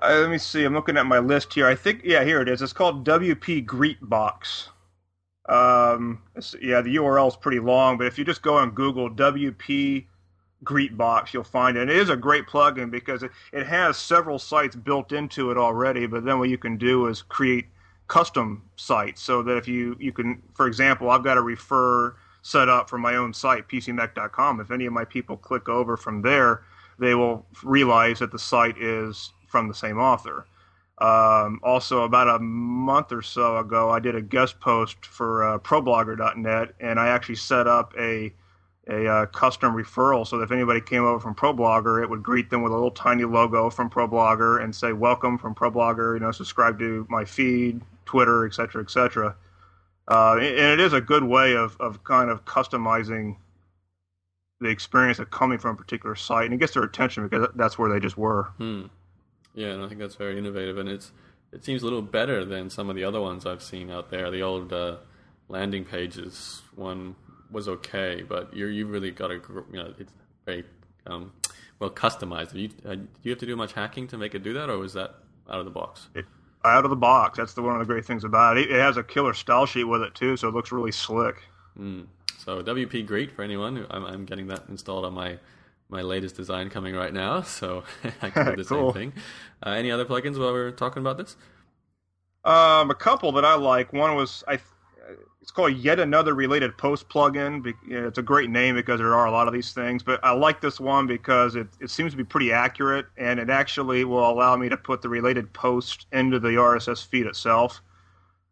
Uh, 0.01 0.19
let 0.21 0.31
me 0.31 0.39
see. 0.39 0.65
I'm 0.65 0.75
looking 0.75 0.97
at 0.97 1.07
my 1.07 1.19
list 1.19 1.55
here. 1.55 1.67
I 1.67 1.75
think 1.75 2.03
yeah, 2.05 2.23
here 2.25 2.41
it 2.41 2.49
is. 2.49 2.63
It's 2.63 2.73
called 2.73 3.05
WP 3.05 3.67
Greet 3.67 3.99
Box. 4.03 4.69
Um, 5.49 6.23
yeah, 6.61 6.83
the 6.83 6.97
URL 6.97 7.29
is 7.29 7.37
pretty 7.37 7.59
long, 7.59 7.97
but 7.97 8.07
if 8.07 8.19
you 8.19 8.25
just 8.25 8.43
go 8.43 8.57
on 8.57 8.71
Google 8.73 9.11
WP 9.11 10.05
Greet 10.63 10.97
Box, 10.97 11.33
you'll 11.33 11.43
find 11.43 11.77
it. 11.77 11.83
And 11.83 11.91
it 11.91 11.97
is 11.97 12.11
a 12.11 12.17
great 12.17 12.47
plugin 12.47 12.91
because 12.91 13.23
it, 13.23 13.31
it 13.53 13.67
has 13.67 13.97
several 13.97 14.39
sites 14.39 14.77
built 14.77 15.13
into 15.13 15.51
it 15.51 15.57
already. 15.57 16.07
But 16.07 16.25
then 16.25 16.39
what 16.39 16.51
you 16.51 16.59
can 16.59 16.77
do 16.77 17.07
is 17.07 17.23
create 17.23 17.67
custom 18.09 18.63
sites 18.77 19.23
so 19.23 19.43
that 19.43 19.57
if 19.57 19.67
you 19.67 19.97
you 19.99 20.13
can, 20.13 20.43
for 20.55 20.67
example, 20.67 21.11
I've 21.11 21.25
got 21.25 21.39
a 21.39 21.43
refer 21.43 22.15
set 22.43 22.69
up 22.69 22.89
for 22.89 22.99
my 22.99 23.17
own 23.17 23.33
site, 23.33 23.69
PCMech.com. 23.69 24.61
If 24.61 24.71
any 24.71 24.87
of 24.87 24.93
my 24.93 25.05
people 25.05 25.37
click 25.37 25.69
over 25.69 25.97
from 25.97 26.23
there, 26.23 26.63
they 26.99 27.15
will 27.15 27.47
realize 27.65 28.21
that 28.21 28.31
the 28.31 28.39
site 28.39 28.79
is 28.79 29.33
from 29.49 29.69
the 29.69 29.75
same 29.75 29.99
author. 29.99 30.47
Um, 30.99 31.61
also, 31.63 32.03
about 32.03 32.29
a 32.29 32.39
month 32.41 33.13
or 33.13 33.23
so 33.23 33.59
ago, 33.59 33.91
I 33.91 34.01
did 34.01 34.15
a 34.17 34.23
guest 34.23 34.59
post 34.61 35.07
for 35.07 35.45
uh, 35.45 35.59
ProBlogger.net, 35.59 36.75
and 36.81 36.99
I 36.99 37.09
actually 37.09 37.37
set 37.37 37.67
up 37.67 37.95
a 37.99 38.33
a 38.91 39.07
uh, 39.07 39.27
custom 39.27 39.75
referral 39.75 40.27
so 40.27 40.39
that 40.39 40.45
if 40.45 40.51
anybody 40.51 40.81
came 40.81 41.05
over 41.05 41.21
from 41.21 41.35
ProBlogger, 41.35 42.03
it 42.03 42.09
would 42.09 42.23
greet 42.23 42.49
them 42.49 42.63
with 42.63 42.73
a 42.73 42.75
little 42.75 42.91
tiny 42.91 43.25
logo 43.25 43.69
from 43.69 43.91
ProBlogger 43.91 44.63
and 44.63 44.75
say 44.75 44.93
"Welcome 44.93 45.39
from 45.39 45.55
ProBlogger." 45.55 46.15
You 46.15 46.21
know, 46.21 46.33
subscribe 46.33 46.79
to 46.79 47.07
my 47.09 47.25
feed, 47.25 47.83
Twitter, 48.07 48.47
etc., 48.47 48.83
etc. 48.83 49.37
Uh, 50.09 50.37
and 50.37 50.43
it 50.43 50.81
is 50.81 50.95
a 50.95 51.01
good 51.01 51.23
way 51.23 51.55
of, 51.55 51.77
of 51.81 52.03
kind 52.03 52.31
of 52.31 52.45
customizing 52.47 53.37
the 54.61 54.69
experience 54.69 55.19
of 55.19 55.31
coming 55.31 55.59
from 55.59 55.75
a 55.75 55.77
particular 55.77 56.17
site, 56.17 56.47
and 56.47 56.55
it 56.55 56.57
gets 56.59 56.73
their 56.73 56.83
attention 56.83 57.29
because 57.29 57.49
that's 57.55 57.79
where 57.79 57.91
they 57.91 58.01
just 58.01 58.17
were. 58.17 58.45
Hmm. 58.57 58.87
Yeah, 59.55 59.69
and 59.69 59.83
I 59.83 59.89
think 59.89 60.01
that's 60.01 60.15
very 60.15 60.39
innovative, 60.39 60.79
and 60.79 60.89
it's 60.89 61.13
it 61.53 61.65
seems 61.65 61.83
a 61.83 61.85
little 61.85 62.03
better 62.03 62.45
than 62.45 62.71
some 62.71 62.91
of 62.91 62.97
the 62.97 63.05
other 63.05 63.21
ones 63.21 63.47
I've 63.47 63.63
seen 63.63 63.91
out 63.91 64.11
there. 64.11 64.31
The 64.31 64.43
old 64.43 64.73
uh, 64.73 64.97
landing 65.49 65.85
pages 65.85 66.63
one 66.77 67.17
was 67.51 67.69
okay, 67.69 68.23
but 68.29 68.55
you 68.55 68.67
you 68.67 68.87
really 68.87 69.11
got 69.11 69.31
a 69.31 69.35
you 69.35 69.65
know 69.73 69.95
it's 69.99 70.13
very 70.45 70.65
um, 71.07 71.33
well 71.79 71.91
customized. 71.91 72.55
You, 72.55 72.71
uh, 72.87 72.95
do 72.97 73.09
you 73.23 73.31
have 73.31 73.39
to 73.41 73.47
do 73.47 73.57
much 73.57 73.73
hacking 73.73 74.07
to 74.09 74.19
make 74.19 74.35
it 74.35 74.43
do 74.43 74.53
that, 74.55 74.69
or 74.71 74.79
was 74.79 74.93
that 74.95 75.15
out 75.49 75.59
of 75.59 75.65
the 75.65 75.71
box? 75.71 76.09
It, 76.15 76.27
out 76.65 76.85
of 76.85 76.91
the 76.91 76.97
box. 76.97 77.39
That's 77.39 77.55
the 77.55 77.63
one 77.63 77.75
of 77.75 77.81
the 77.81 77.93
great 77.93 78.05
things 78.05 78.25
about 78.25 78.59
it. 78.59 78.71
It 78.71 78.81
has 78.81 78.97
a 78.97 79.03
killer 79.03 79.35
style 79.35 79.67
sheet 79.67 79.85
with 79.85 80.03
it 80.03 80.15
too, 80.15 80.37
so 80.37 80.49
it 80.49 80.55
looks 80.55 80.73
really 80.73 80.93
slick. 80.93 81.37
Mm. 81.79 82.07
So 82.39 82.63
WP 82.63 83.07
Greet 83.07 83.33
for 83.33 83.43
anyone. 83.43 83.87
I'm, 83.91 84.05
I'm 84.05 84.25
getting 84.25 84.47
that 84.49 84.65
installed 84.69 85.05
on 85.05 85.15
my 85.15 85.39
my 85.89 86.03
latest 86.03 86.37
design 86.37 86.71
coming 86.71 86.95
right 86.95 87.13
now, 87.13 87.43
so 87.59 87.85
I 88.23 88.31
can 88.31 88.47
do 88.47 88.57
the 88.63 88.65
Cool. 88.65 88.93
same 88.93 89.13
thing. 89.13 89.23
Uh, 89.65 89.71
any 89.71 89.91
other 89.91 90.05
plugins 90.05 90.39
while 90.39 90.53
we're 90.53 90.71
talking 90.71 91.01
about 91.03 91.19
this? 91.19 91.37
Um, 92.45 92.91
a 92.91 92.95
couple 92.95 93.33
that 93.33 93.45
I 93.45 93.55
like. 93.55 93.93
One 93.93 94.15
was 94.15 94.45
I. 94.49 94.59
It's 95.41 95.51
called 95.51 95.73
yet 95.79 95.99
another 95.99 96.35
related 96.35 96.77
post 96.77 97.09
plugin. 97.09 97.63
Be- 97.63 97.73
you 97.89 98.01
know, 98.01 98.07
It's 98.09 98.19
a 98.19 98.23
great 98.23 98.51
name 98.51 98.75
because 98.75 98.99
there 99.01 99.15
are 99.15 99.27
a 99.27 99.31
lot 99.31 99.47
of 99.49 99.55
these 99.55 99.73
things, 99.73 100.03
but 100.03 100.23
I 100.23 100.33
like 100.33 100.61
this 100.61 100.79
one 100.79 101.07
because 101.07 101.57
it, 101.57 101.67
it 101.81 101.89
seems 101.91 102.13
to 102.13 102.19
be 102.19 102.25
pretty 102.25 102.53
accurate, 102.53 103.07
and 103.17 103.41
it 103.41 103.49
actually 103.49 104.05
will 104.05 104.29
allow 104.31 104.57
me 104.57 104.69
to 104.69 104.77
put 104.77 105.01
the 105.01 105.09
related 105.09 105.51
post 105.55 106.07
into 106.13 106.39
the 106.39 106.49
RSS 106.49 107.07
feed 107.07 107.25
itself, 107.27 107.81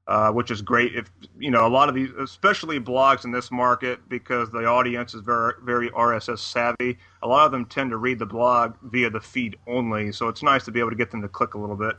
uh, 0.06 0.30
which 0.30 0.50
is 0.50 0.62
great. 0.62 0.94
If 0.94 1.10
you 1.38 1.50
know 1.50 1.66
a 1.66 1.68
lot 1.68 1.88
of 1.88 1.94
these, 1.94 2.10
especially 2.12 2.78
blogs 2.78 3.24
in 3.24 3.32
this 3.32 3.50
market, 3.50 4.08
because 4.08 4.50
the 4.50 4.64
audience 4.64 5.14
is 5.14 5.22
very 5.22 5.54
very 5.62 5.90
RSS 5.90 6.38
savvy. 6.38 6.98
A 7.22 7.28
lot 7.28 7.46
of 7.46 7.52
them 7.52 7.66
tend 7.66 7.90
to 7.90 7.96
read 7.96 8.18
the 8.18 8.26
blog 8.26 8.74
via 8.82 9.10
the 9.10 9.20
feed 9.20 9.56
only, 9.66 10.12
so 10.12 10.28
it's 10.28 10.42
nice 10.42 10.64
to 10.64 10.70
be 10.70 10.80
able 10.80 10.90
to 10.90 10.96
get 10.96 11.10
them 11.10 11.22
to 11.22 11.28
click 11.28 11.54
a 11.54 11.58
little 11.58 11.76
bit. 11.76 11.96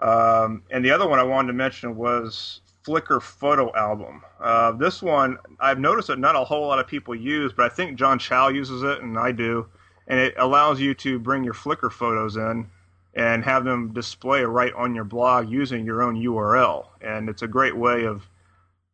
Um, 0.00 0.64
and 0.70 0.84
the 0.84 0.90
other 0.90 1.08
one 1.08 1.18
I 1.18 1.22
wanted 1.22 1.48
to 1.48 1.54
mention 1.54 1.96
was 1.96 2.60
Flickr 2.84 3.22
Photo 3.22 3.72
Album. 3.74 4.22
Uh, 4.40 4.72
this 4.72 5.00
one, 5.00 5.38
I've 5.60 5.78
noticed 5.78 6.08
that 6.08 6.18
not 6.18 6.34
a 6.34 6.44
whole 6.44 6.66
lot 6.66 6.80
of 6.80 6.86
people 6.88 7.14
use, 7.14 7.52
but 7.52 7.64
I 7.64 7.68
think 7.68 7.96
John 7.96 8.18
Chow 8.18 8.48
uses 8.48 8.82
it, 8.82 9.00
and 9.00 9.16
I 9.16 9.30
do. 9.30 9.66
And 10.08 10.18
it 10.18 10.34
allows 10.36 10.80
you 10.80 10.92
to 10.94 11.20
bring 11.20 11.44
your 11.44 11.54
Flickr 11.54 11.90
photos 11.90 12.36
in 12.36 12.68
and 13.14 13.44
have 13.44 13.64
them 13.64 13.92
display 13.92 14.42
right 14.42 14.72
on 14.74 14.94
your 14.94 15.04
blog 15.04 15.50
using 15.50 15.84
your 15.84 16.02
own 16.02 16.16
URL. 16.16 16.86
And 17.00 17.28
it's 17.28 17.42
a 17.42 17.48
great 17.48 17.76
way 17.76 18.04
of 18.04 18.26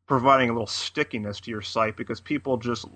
providing 0.07 0.51
a 0.51 0.53
little 0.53 0.67
stickiness 0.67 1.41
to 1.41 1.51
your 1.51 1.63
site 1.63 1.97
because 1.97 2.21
people 2.21 2.57
just, 2.57 2.87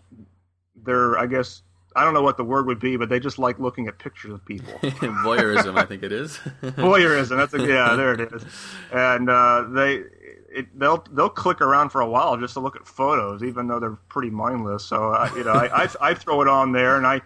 they're, 0.85 1.17
I 1.19 1.27
guess, 1.27 1.63
I 1.95 2.05
don't 2.05 2.15
know 2.15 2.23
what 2.23 2.37
the 2.37 2.45
word 2.45 2.67
would 2.67 2.81
be, 2.81 2.97
but 2.97 3.09
they 3.09 3.21
just 3.21 3.39
like 3.39 3.59
looking 3.59 3.87
at 3.87 3.99
pictures 3.99 4.33
of 4.33 4.45
people. 4.45 4.73
Voyeurism, 4.83 5.79
I 5.79 5.85
think 5.85 6.03
it 6.03 6.13
is. 6.13 6.39
voyeurism. 6.63 7.37
That's 7.37 7.55
a 7.55 7.67
yeah. 7.67 7.95
There 7.95 8.15
it 8.15 8.33
is. 8.33 8.45
And 8.93 9.29
uh, 9.29 9.67
they 9.69 10.05
it, 10.51 10.79
they'll 10.79 11.05
they'll 11.13 11.29
click 11.29 11.61
around 11.61 11.91
for 11.91 12.01
a 12.01 12.09
while 12.09 12.37
just 12.37 12.55
to 12.55 12.61
look 12.61 12.77
at 12.77 12.87
photos, 12.87 13.43
even 13.43 13.67
though 13.67 13.81
they're 13.81 13.99
pretty 14.09 14.31
mindless. 14.31 14.85
So 14.85 15.11
I, 15.11 15.35
you 15.37 15.45
know, 15.45 15.53
I, 15.53 15.85
I 15.85 15.89
I 16.01 16.15
throw 16.15 16.41
it 16.43 16.49
on 16.49 16.73
there, 16.73 16.97
and 16.97 17.07
I 17.07 17.21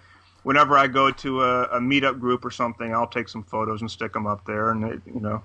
whenever 0.46 0.78
I 0.78 0.86
go 0.86 1.10
to 1.10 1.42
a, 1.42 1.62
a 1.64 1.80
meetup 1.80 2.20
group 2.20 2.44
or 2.44 2.52
something, 2.52 2.94
I'll 2.94 3.08
take 3.08 3.28
some 3.28 3.42
photos 3.42 3.80
and 3.80 3.90
stick 3.90 4.12
them 4.12 4.28
up 4.28 4.46
there, 4.46 4.70
and 4.70 4.84
it, 4.84 5.00
you 5.04 5.18
know, 5.18 5.42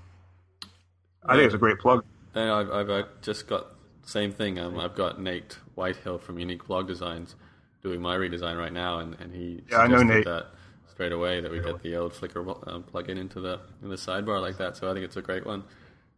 I 1.25 1.33
think 1.33 1.45
it's 1.47 1.55
a 1.55 1.57
great 1.57 1.79
plug. 1.79 2.05
And 2.35 2.51
I've, 2.51 2.69
I've, 2.71 2.89
I've 2.91 3.21
just 3.23 3.47
got 3.47 3.65
same 4.03 4.31
thing. 4.31 4.59
Um, 4.59 4.79
I've 4.79 4.93
got 4.93 5.19
Nate 5.19 5.57
Whitehill 5.73 6.19
from 6.19 6.37
Unique 6.37 6.67
Blog 6.67 6.87
Designs 6.87 7.33
doing 7.81 7.99
my 7.99 8.15
redesign 8.15 8.59
right 8.59 8.71
now, 8.71 8.99
and, 8.99 9.15
and 9.19 9.33
he 9.33 9.63
Yeah, 9.71 9.79
I 9.79 9.87
know 9.87 10.03
Nate. 10.03 10.23
that 10.25 10.51
straight 10.87 11.13
away 11.13 11.41
that 11.41 11.51
we 11.51 11.61
get 11.61 11.81
the 11.81 11.95
old 11.95 12.13
Flickr 12.13 12.45
um, 12.67 12.83
plugin 12.83 13.17
into 13.17 13.41
the 13.41 13.59
in 13.81 13.89
the 13.89 13.95
sidebar 13.95 14.39
like 14.39 14.57
that. 14.57 14.77
So 14.77 14.87
I 14.87 14.93
think 14.93 15.03
it's 15.03 15.17
a 15.17 15.21
great 15.23 15.47
one, 15.47 15.63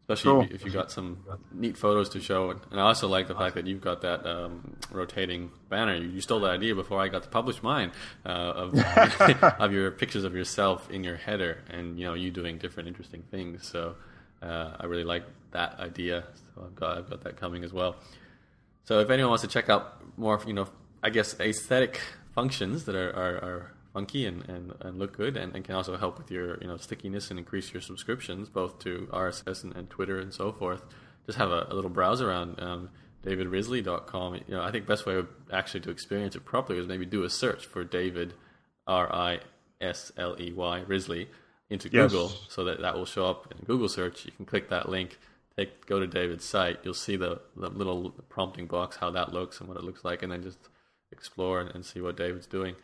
especially 0.04 0.48
Cool. 0.48 0.56
if, 0.56 0.66
you, 0.66 0.72
got 0.72 0.92
some 0.92 1.24
neat 1.54 1.78
photos 1.78 2.10
to 2.10 2.20
show. 2.20 2.52
And 2.52 2.80
I 2.80 2.84
also 2.84 3.08
like 3.08 3.28
the 3.28 3.36
fact 3.36 3.56
that 3.56 3.66
you've 3.66 3.82
got 3.82 4.02
that 4.02 4.26
um, 4.26 4.76
rotating 4.92 5.50
banner. 5.70 5.96
You, 5.96 6.20
stole 6.20 6.42
that 6.42 6.52
idea 6.52 6.76
before 6.76 7.02
I 7.02 7.08
got 7.08 7.24
to 7.24 7.30
publish 7.30 7.63
mine 7.63 7.92
uh, 8.26 8.30
of 8.30 8.78
of 9.60 9.72
your 9.72 9.92
pictures 9.92 10.26
of 10.26 10.36
yourself 10.36 10.92
in 10.92 11.04
your 11.04 11.16
header, 11.16 11.63
and 11.70 11.98
you 11.98 12.06
know 12.06 12.16
you 12.16 12.32
doing 12.32 12.58
different 12.58 12.89
interesting 12.89 13.24
things. 13.32 13.68
So 13.68 13.96
uh, 14.42 14.76
I 14.80 14.86
really 14.88 15.06
like 15.06 15.24
that 15.52 15.80
idea. 15.80 16.26
So 16.56 16.63
I've 16.66 16.76
got 16.76 16.98
I've 16.98 17.10
got 17.10 17.24
that 17.24 17.38
coming 17.38 17.63
as 17.63 17.72
well. 17.72 17.96
So 18.84 19.00
if 19.00 19.10
anyone 19.10 19.30
wants 19.30 19.44
to 19.44 19.48
check 19.48 19.70
out 19.70 20.02
more, 20.18 20.42
you 20.46 20.54
know, 20.54 20.68
I 21.02 21.10
guess 21.10 21.39
aesthetic 21.39 22.02
functions 22.36 22.84
that 22.86 22.96
are, 22.96 23.10
are, 23.12 23.36
are 23.38 23.72
funky 23.94 24.26
and, 24.26 24.48
and, 24.50 24.74
and 24.82 24.98
look 24.98 25.16
good 25.16 25.38
and, 25.38 25.56
and 25.56 25.64
can 25.64 25.76
also 25.76 25.96
help 25.98 26.18
with 26.18 26.32
your, 26.32 26.58
you 26.62 26.68
know, 26.68 26.78
stickiness 26.78 27.30
and 27.30 27.38
increase 27.38 27.72
your 27.74 27.82
subscriptions 27.82 28.50
both 28.50 28.80
to 28.80 29.08
RSS 29.14 29.64
and, 29.64 29.76
and 29.76 29.90
Twitter 29.90 30.20
and 30.20 30.34
so 30.34 30.52
forth, 30.52 30.82
just 31.26 31.38
have 31.38 31.52
a, 31.52 31.68
a 31.70 31.74
little 31.74 31.92
browse 31.92 32.20
around 32.22 32.60
um, 32.60 32.90
davidrisley.com. 33.24 34.36
You 34.36 34.56
know, 34.56 34.62
I 34.62 34.72
think 34.72 34.88
best 34.88 35.06
way 35.06 35.16
of 35.16 35.28
actually 35.52 35.82
to 35.82 35.92
experience 35.92 36.36
it 36.36 36.44
properly 36.44 36.80
is 36.80 36.88
maybe 36.88 37.06
do 37.06 37.24
a 37.24 37.30
search 37.30 37.66
for 37.66 37.84
David 37.84 38.34
R 38.88 39.14
I 39.14 39.40
S 39.80 40.12
L 40.18 40.36
E 40.40 40.52
Y 40.52 40.84
Risley 40.88 41.30
into 41.70 41.90
Yes. 41.92 42.12
Google 42.12 42.30
so 42.50 42.64
that 42.66 42.82
that 42.82 42.96
will 42.96 43.06
show 43.06 43.26
up 43.26 43.52
in 43.52 43.66
Google 43.66 43.90
search. 43.90 44.26
You 44.26 44.32
can 44.32 44.46
click 44.46 44.70
that 44.70 44.90
link, 44.90 45.18
take 45.56 45.86
go 45.86 46.00
to 46.00 46.08
David's 46.08 46.46
site. 46.46 46.80
You'll 46.84 46.94
see 46.94 47.16
the, 47.16 47.42
the 47.56 47.70
little 47.70 48.12
prompting 48.30 48.68
box, 48.68 48.98
how 48.98 49.12
that 49.12 49.34
looks 49.34 49.60
and 49.60 49.70
what 49.70 49.78
it 49.78 49.84
looks 49.84 50.04
like, 50.04 50.24
and 50.24 50.32
then 50.32 50.44
just 50.44 50.60
explore 51.12 51.62
and, 51.62 51.72
and 51.74 51.86
see 51.86 52.02
what 52.02 52.18
David's 52.18 52.48
doing. 52.48 52.76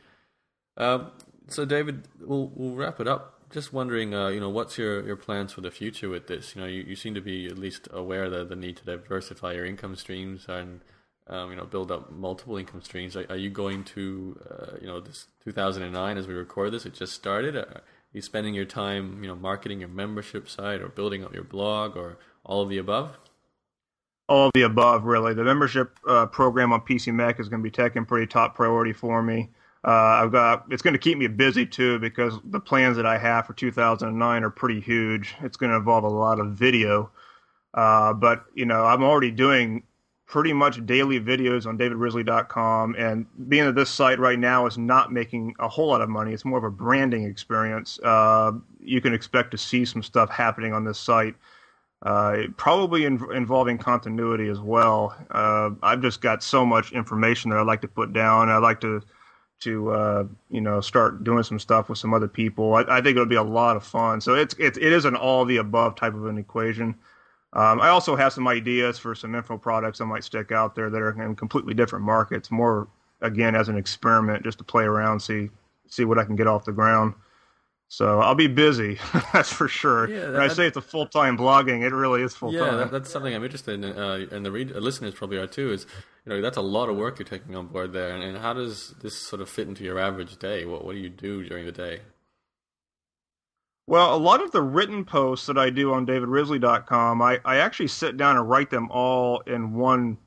Um, 0.79 1.11
so, 1.47 1.65
David, 1.65 2.07
we'll 2.19 2.51
we'll 2.55 2.75
wrap 2.75 2.99
it 2.99 3.07
up. 3.07 3.35
Just 3.51 3.73
wondering, 3.73 4.13
uh, 4.13 4.27
you 4.27 4.39
know, 4.39 4.49
what's 4.49 4.77
your, 4.77 5.05
your 5.05 5.15
plans 5.15 5.53
for 5.53 5.61
the 5.61 5.71
future 5.71 6.07
with 6.07 6.27
this? 6.27 6.55
You 6.55 6.61
know, 6.61 6.67
you, 6.67 6.83
you 6.83 6.95
seem 6.95 7.15
to 7.15 7.21
be 7.21 7.47
at 7.47 7.57
least 7.57 7.87
aware 7.91 8.29
that 8.29 8.47
the 8.47 8.55
need 8.55 8.77
to 8.77 8.85
diversify 8.85 9.53
your 9.53 9.65
income 9.65 9.95
streams 9.95 10.45
and 10.47 10.81
um, 11.27 11.49
you 11.49 11.55
know 11.55 11.65
build 11.65 11.91
up 11.91 12.11
multiple 12.11 12.57
income 12.57 12.81
streams. 12.81 13.15
Are, 13.15 13.25
are 13.29 13.37
you 13.37 13.49
going 13.49 13.83
to, 13.85 14.39
uh, 14.49 14.77
you 14.79 14.87
know, 14.87 14.99
this 14.99 15.27
2009 15.43 16.17
as 16.17 16.27
we 16.27 16.33
record 16.33 16.71
this, 16.71 16.85
it 16.85 16.93
just 16.93 17.13
started. 17.13 17.55
Are 17.55 17.81
you 18.13 18.21
spending 18.21 18.53
your 18.53 18.65
time, 18.65 19.23
you 19.23 19.27
know, 19.27 19.35
marketing 19.35 19.79
your 19.79 19.89
membership 19.89 20.47
site 20.47 20.81
or 20.81 20.87
building 20.87 21.23
up 21.23 21.33
your 21.33 21.43
blog 21.43 21.97
or 21.97 22.17
all 22.43 22.61
of 22.61 22.69
the 22.69 22.77
above? 22.77 23.17
All 24.27 24.47
of 24.47 24.51
the 24.53 24.61
above, 24.61 25.05
really. 25.05 25.33
The 25.33 25.43
membership 25.43 25.97
uh, 26.07 26.27
program 26.27 26.71
on 26.71 26.81
PC 26.81 27.11
Mech 27.13 27.39
is 27.39 27.49
going 27.49 27.61
to 27.61 27.63
be 27.63 27.71
taking 27.71 28.05
pretty 28.05 28.27
top 28.27 28.55
priority 28.55 28.93
for 28.93 29.23
me. 29.23 29.49
Uh, 29.85 29.91
I've 29.91 30.31
got 30.31 30.65
it's 30.69 30.81
going 30.81 30.93
to 30.93 30.99
keep 30.99 31.17
me 31.17 31.27
busy 31.27 31.65
too 31.65 31.99
because 31.99 32.37
the 32.43 32.59
plans 32.59 32.97
that 32.97 33.05
I 33.05 33.17
have 33.17 33.47
for 33.47 33.53
2009 33.53 34.43
are 34.43 34.49
pretty 34.49 34.81
huge. 34.81 35.35
It's 35.41 35.57
going 35.57 35.71
to 35.71 35.77
involve 35.77 36.03
a 36.03 36.09
lot 36.09 36.39
of 36.39 36.51
video, 36.51 37.11
uh, 37.73 38.13
but 38.13 38.45
you 38.53 38.65
know 38.65 38.85
I'm 38.85 39.03
already 39.03 39.31
doing 39.31 39.83
pretty 40.25 40.53
much 40.53 40.85
daily 40.85 41.19
videos 41.19 41.65
on 41.65 41.77
davidrisley.com 41.77 42.95
and 42.99 43.25
being 43.49 43.63
at 43.65 43.73
this 43.73 43.89
site 43.89 44.19
right 44.19 44.37
now 44.37 44.67
is 44.67 44.77
not 44.77 45.11
making 45.11 45.55
a 45.57 45.67
whole 45.67 45.87
lot 45.87 46.01
of 46.01 46.07
money 46.07 46.31
it's 46.33 46.45
more 46.45 46.59
of 46.59 46.63
a 46.63 46.69
branding 46.69 47.23
experience 47.23 47.99
uh, 48.03 48.51
you 48.79 49.01
can 49.01 49.11
expect 49.11 49.49
to 49.49 49.57
see 49.57 49.83
some 49.83 50.03
stuff 50.03 50.29
happening 50.29 50.71
on 50.71 50.85
this 50.85 50.99
site 50.99 51.33
uh, 52.03 52.43
probably 52.55 53.05
in, 53.05 53.21
involving 53.33 53.77
continuity 53.77 54.47
as 54.47 54.59
well. 54.59 55.15
Uh, 55.31 55.71
I've 55.83 56.01
just 56.01 56.21
got 56.21 56.41
so 56.41 56.65
much 56.65 56.93
information 56.93 57.51
that 57.51 57.59
I'd 57.59 57.67
like 57.67 57.81
to 57.81 57.87
put 57.87 58.13
down. 58.13 58.49
I'd 58.49 58.59
like 58.59 58.79
to 58.81 59.01
to 59.62 59.91
uh, 59.91 60.24
you 60.50 60.62
know 60.62 60.82
start 60.82 61.24
doing 61.24 61.43
some 61.43 61.60
stuff 61.60 61.89
with 61.89 61.98
some 61.98 62.13
other 62.13 62.28
people. 62.28 62.76
I, 62.76 62.82
I 62.82 63.02
think 63.02 63.15
it'll 63.15 63.26
be 63.26 63.36
a 63.36 63.43
lot 63.43 63.76
of 63.76 63.84
fun. 63.84 64.22
So 64.22 64.36
it's 64.36 64.56
it's 64.60 64.78
it 64.78 64.91
is 64.91 65.06
an 65.06 65.15
all 65.15 65.45
the 65.45 65.58
above 65.58 65.95
type 65.95 66.13
of 66.13 66.26
an 66.26 66.38
equation. 66.38 66.95
Um, 67.54 67.82
I 67.82 67.89
also 67.89 68.15
have 68.15 68.32
some 68.32 68.48
ideas 68.48 69.00
for 69.00 69.15
some 69.15 69.34
info 69.34 69.58
products 69.58 69.98
that 70.00 70.06
might 70.06 70.24
stick 70.24 70.52
out 70.52 70.76
there 70.76 70.89
that 70.89 71.02
are 71.02 71.22
in 71.22 71.36
completely 71.36 71.74
different 71.74 72.06
markets. 72.06 72.52
More 72.52 72.88
again 73.22 73.56
as 73.56 73.69
an 73.69 73.78
experiment, 73.78 74.43
just 74.43 74.60
to 74.60 74.63
play 74.63 74.84
around, 74.84 75.19
see 75.19 75.50
see 75.88 76.06
what 76.06 76.19
I 76.19 76.24
can 76.24 76.36
get 76.36 76.48
off 76.48 76.65
the 76.65 76.72
ground. 76.72 77.13
So 77.91 78.19
I'll 78.21 78.36
be 78.36 78.45
busy, 78.47 78.99
that's 79.34 79.52
for 79.52 79.67
sure. 79.67 80.08
Yeah, 80.10 80.25
when 80.32 80.41
I 80.41 80.47
say 80.47 80.67
it's 80.67 80.78
a 80.78 80.82
full 80.82 81.08
time 81.08 81.36
blogging, 81.36 81.82
it 81.82 81.91
really 81.93 82.21
is 82.21 82.36
full 82.36 82.54
Yeah, 82.54 82.60
time. 82.65 82.78
that, 82.78 82.91
that's 82.91 83.10
something 83.10 83.34
I'm 83.34 83.43
interested 83.43 83.84
in, 83.84 83.84
uh, 83.84 84.28
and 84.32 84.45
the 84.45 84.52
read- 84.52 84.75
uh, 84.75 84.80
listeners 84.80 85.15
probably 85.15 85.38
are 85.38 85.47
too. 85.47 85.71
Is 85.71 85.88
you 86.25 86.30
know 86.32 86.39
that's 86.39 86.58
a 86.58 86.62
lot 86.62 86.89
of 86.89 86.97
work 86.97 87.17
you're 87.17 87.28
taking 87.28 87.56
on 87.56 87.67
board 87.67 87.91
there, 87.93 88.12
and, 88.13 88.23
and 88.23 88.38
how 88.38 88.54
does 88.54 88.93
this 89.02 89.15
sort 89.17 89.41
of 89.41 89.49
fit 89.49 89.67
into 89.67 89.84
your 89.84 89.97
average 89.97 90.38
day? 90.38 90.65
What 90.65 90.86
what 90.86 90.93
do 90.93 90.99
you 90.99 91.10
do 91.10 91.43
during 91.43 91.65
the 91.65 91.71
day? 91.71 92.02
Well, 93.88 94.15
a 94.15 94.17
lot 94.17 94.43
of 94.43 94.52
the 94.52 94.62
written 94.62 95.04
posts 95.04 95.47
that 95.47 95.58
I 95.58 95.71
do 95.71 95.93
on 95.93 96.06
davidrisley.com, 96.06 97.21
I, 97.23 97.39
I 97.43 97.58
actually 97.58 97.88
sit 97.88 98.17
down 98.17 98.38
and 98.38 98.47
write 98.47 98.69
them 98.69 98.89
all 98.91 99.39
in 99.47 99.73
one 99.73 100.17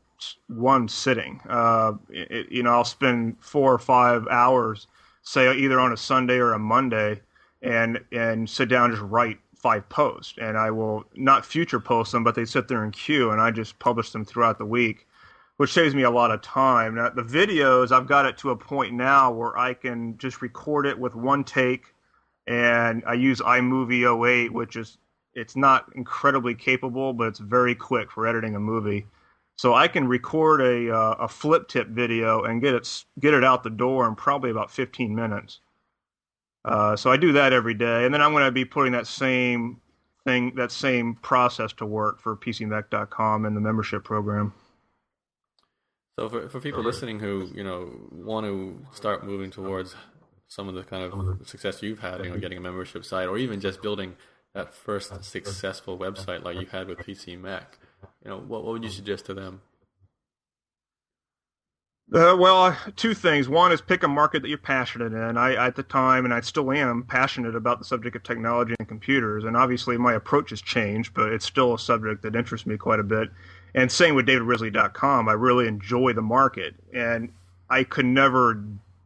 one 0.49 0.89
sitting. 0.89 1.41
Uh, 1.49 1.93
it, 2.11 2.51
you 2.51 2.63
know, 2.65 2.71
I'll 2.71 2.85
spend 2.85 3.37
four 3.41 3.73
or 3.73 3.79
five 3.79 4.27
hours, 4.29 4.89
say 5.23 5.57
either 5.57 5.79
on 5.79 5.93
a 5.93 5.97
Sunday 5.97 6.39
or 6.39 6.53
a 6.55 6.59
Monday, 6.59 7.21
and 7.63 8.01
and 8.13 8.49
sit 8.49 8.69
down 8.69 8.87
and 8.87 8.95
just 8.95 9.11
write 9.11 9.39
five 9.57 9.89
posts. 9.89 10.35
And 10.41 10.59
I 10.59 10.71
will 10.71 11.05
not 11.15 11.47
future 11.47 11.81
post 11.81 12.13
them, 12.13 12.25
but 12.25 12.35
they 12.35 12.45
sit 12.45 12.69
there 12.69 12.85
in 12.85 12.91
queue, 12.91 13.31
and 13.31 13.41
I 13.41 13.51
just 13.51 13.79
publish 13.79 14.11
them 14.11 14.25
throughout 14.25 14.59
the 14.59 14.67
week, 14.67 15.07
which 15.57 15.73
saves 15.73 15.95
me 15.95 16.03
a 16.03 16.11
lot 16.11 16.31
of 16.31 16.43
time. 16.43 16.97
Now, 16.97 17.11
the 17.11 17.23
videos, 17.23 17.93
I've 17.93 18.09
got 18.09 18.27
it 18.27 18.37
to 18.39 18.51
a 18.51 18.57
point 18.57 18.93
now 18.95 19.33
where 19.33 19.57
I 19.57 19.75
can 19.75 20.19
just 20.19 20.43
record 20.43 20.87
it 20.87 20.99
with 20.99 21.15
one 21.15 21.45
take 21.45 21.95
and 22.47 23.03
I 23.07 23.15
use 23.15 23.41
iMovie 23.41 24.27
08, 24.27 24.53
which 24.53 24.77
is 24.77 24.99
it's 25.35 25.57
not 25.57 25.87
incredibly 25.95 26.55
capable, 26.55 27.13
but 27.13 27.29
it's 27.29 27.39
very 27.39 27.75
quick 27.75 28.11
for 28.11 28.27
editing 28.27 28.55
a 28.55 28.61
movie. 28.61 29.07
So 29.57 29.75
I 29.75 29.89
can 29.89 30.09
record 30.09 30.61
a 30.61 30.95
uh, 30.95 31.15
a 31.21 31.29
flip 31.29 31.69
tip 31.69 31.89
video 31.89 32.43
and 32.43 32.61
get 32.61 32.75
it 32.75 33.05
get 33.21 33.35
it 33.35 33.45
out 33.45 33.63
the 33.63 33.71
door 33.71 34.09
in 34.09 34.15
probably 34.15 34.51
about 34.51 34.71
15 34.71 35.15
minutes. 35.15 35.61
Uh, 36.65 36.97
so 36.97 37.11
I 37.11 37.17
do 37.17 37.33
that 37.33 37.53
every 37.53 37.75
day, 37.75 38.05
and 38.05 38.15
then 38.15 38.23
I'm 38.23 38.33
going 38.33 38.45
to 38.45 38.53
be 38.53 38.65
putting 38.65 38.93
that 38.93 39.07
same 39.07 39.81
thing, 40.25 40.55
that 40.57 40.71
same 40.71 41.15
process 41.17 41.73
to 41.75 41.87
work 41.87 42.21
for 42.21 42.37
PCMech.com 42.37 43.45
and 43.45 43.57
the 43.57 43.61
membership 43.61 44.05
program. 44.05 44.53
So 46.19 46.29
for 46.29 46.49
for 46.49 46.61
people 46.61 46.83
listening 46.83 47.21
who 47.21 47.51
you 47.55 47.65
know 47.65 47.91
want 48.13 48.47
to 48.47 48.87
start 48.93 49.25
moving 49.25 49.51
towards 49.51 49.97
some 50.47 50.69
of 50.69 50.75
the 50.75 50.83
kind 50.83 51.03
of 51.03 51.49
success 51.49 51.83
you've 51.83 52.01
had, 52.01 52.23
you 52.23 52.31
know, 52.31 52.37
getting 52.37 52.59
a 52.59 52.61
membership 52.61 53.07
site, 53.07 53.27
or 53.27 53.39
even 53.39 53.59
just 53.59 53.81
building 53.81 54.17
that 54.53 54.75
first 54.75 55.25
successful 55.25 55.99
website 55.99 56.45
like 56.45 56.61
you 56.61 56.67
had 56.67 56.89
with 56.89 56.99
PC 56.99 57.41
Mech. 57.41 57.79
You 58.23 58.31
know, 58.31 58.37
what, 58.37 58.63
what 58.63 58.73
would 58.73 58.85
you 58.85 58.91
suggest 58.91 59.25
to 59.27 59.35
them? 59.35 59.63
Uh, 62.13 62.37
well, 62.39 62.77
two 62.97 63.15
things. 63.15 63.49
One 63.49 63.73
is 63.73 63.81
pick 63.81 64.03
a 64.03 64.09
market 64.09 64.43
that 64.43 64.49
you're 64.49 64.59
passionate 64.59 65.15
in. 65.15 65.39
I, 65.39 65.55
at 65.55 65.77
the 65.77 65.83
time, 65.83 66.27
and 66.27 66.35
I 66.35 66.43
still 66.43 66.71
am, 66.71 67.05
passionate 67.05 67.57
about 67.57 67.79
the 67.79 67.87
subject 67.87 68.15
of 68.15 68.23
technology 68.23 68.75
and 68.79 68.87
computers. 68.87 69.45
And 69.45 69.57
obviously, 69.57 69.97
my 69.97 70.13
approach 70.13 70.51
has 70.51 70.61
changed, 70.61 71.15
but 71.15 71.33
it's 71.33 71.47
still 71.47 71.73
a 71.73 71.79
subject 71.79 72.21
that 72.23 72.37
interests 72.37 72.67
me 72.67 72.77
quite 72.77 73.01
a 73.01 73.03
bit. 73.03 73.31
And 73.75 73.91
same 73.91 74.15
with 74.15 74.27
DavidRisley.com. 74.27 75.27
I 75.27 75.33
really 75.33 75.67
enjoy 75.67 76.13
the 76.13 76.21
market, 76.21 76.75
and 76.93 77.33
I 77.71 77.83
could 77.85 78.05
never 78.05 78.63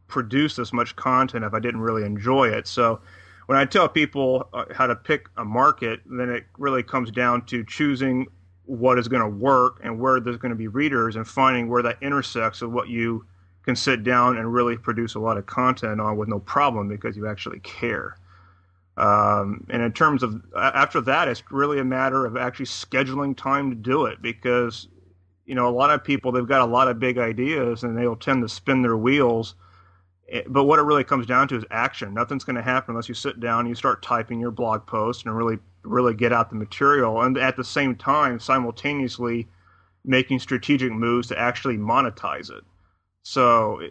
produce 0.09 0.57
this 0.57 0.73
much 0.73 0.97
content 0.97 1.45
if 1.45 1.53
I 1.53 1.59
didn't 1.59 1.79
really 1.79 2.03
enjoy 2.03 2.49
it. 2.49 2.67
So, 2.67 2.99
when 3.45 3.57
I 3.57 3.63
tell 3.63 3.87
people 3.87 4.49
uh, 4.51 4.65
how 4.73 4.87
to 4.87 4.95
pick 4.95 5.29
a 5.37 5.45
market, 5.45 6.01
then 6.05 6.29
it 6.29 6.43
really 6.57 6.83
comes 6.83 7.11
down 7.11 7.45
to 7.45 7.63
choosing 7.63 8.27
what 8.67 8.99
is 8.99 9.07
going 9.07 9.21
to 9.21 9.37
work 9.37 9.79
and 9.83 9.99
where 9.99 10.19
there's 10.19 10.37
going 10.37 10.51
to 10.51 10.55
be 10.55 10.67
readers 10.67 11.15
and 11.15 11.27
finding 11.27 11.69
where 11.69 11.81
that 11.81 11.97
intersects 12.01 12.61
with 12.61 12.71
what 12.71 12.89
you 12.89 13.25
can 13.63 13.75
sit 13.75 14.03
down 14.03 14.37
and 14.37 14.53
really 14.53 14.77
produce 14.77 15.15
a 15.15 15.19
lot 15.19 15.37
of 15.37 15.45
content 15.45 15.99
on 15.99 16.17
with 16.17 16.29
no 16.29 16.39
problem 16.39 16.87
because 16.87 17.17
you 17.17 17.27
actually 17.27 17.59
care. 17.59 18.17
Um, 18.97 19.65
and 19.69 19.81
in 19.81 19.93
terms 19.93 20.23
of 20.23 20.41
after 20.55 21.01
that, 21.01 21.27
it's 21.27 21.43
really 21.51 21.79
a 21.79 21.83
matter 21.83 22.25
of 22.25 22.35
actually 22.35 22.65
scheduling 22.65 23.37
time 23.37 23.69
to 23.69 23.75
do 23.75 24.05
it 24.05 24.21
because 24.21 24.87
you 25.45 25.53
know 25.53 25.67
a 25.67 25.71
lot 25.71 25.91
of 25.91 26.03
people 26.03 26.31
they've 26.31 26.47
got 26.47 26.61
a 26.61 26.71
lot 26.71 26.87
of 26.87 26.99
big 26.99 27.17
ideas 27.17 27.83
and 27.83 27.97
they'll 27.97 28.15
tend 28.15 28.41
to 28.41 28.49
spin 28.49 28.81
their 28.81 28.97
wheels. 28.97 29.55
Eh, 30.29 30.41
but 30.47 30.63
what 30.63 30.79
it 30.79 30.83
really 30.83 31.03
comes 31.03 31.25
down 31.25 31.47
to 31.49 31.55
is 31.55 31.63
action. 31.69 32.13
Nothing's 32.13 32.43
going 32.43 32.55
to 32.55 32.61
happen 32.61 32.93
unless 32.93 33.07
you 33.07 33.15
sit 33.15 33.39
down 33.39 33.61
and 33.61 33.69
you 33.69 33.75
start 33.75 34.01
typing 34.01 34.39
your 34.39 34.51
blog 34.51 34.85
post 34.87 35.25
and 35.25 35.37
really 35.37 35.59
really 35.87 36.13
get 36.13 36.33
out 36.33 36.49
the 36.49 36.55
material, 36.55 37.21
and 37.21 37.37
at 37.37 37.55
the 37.55 37.63
same 37.63 37.95
time, 37.95 38.39
simultaneously 38.39 39.47
making 40.05 40.39
strategic 40.39 40.91
moves 40.91 41.27
to 41.27 41.39
actually 41.39 41.77
monetize 41.77 42.49
it. 42.49 42.63
So 43.23 43.81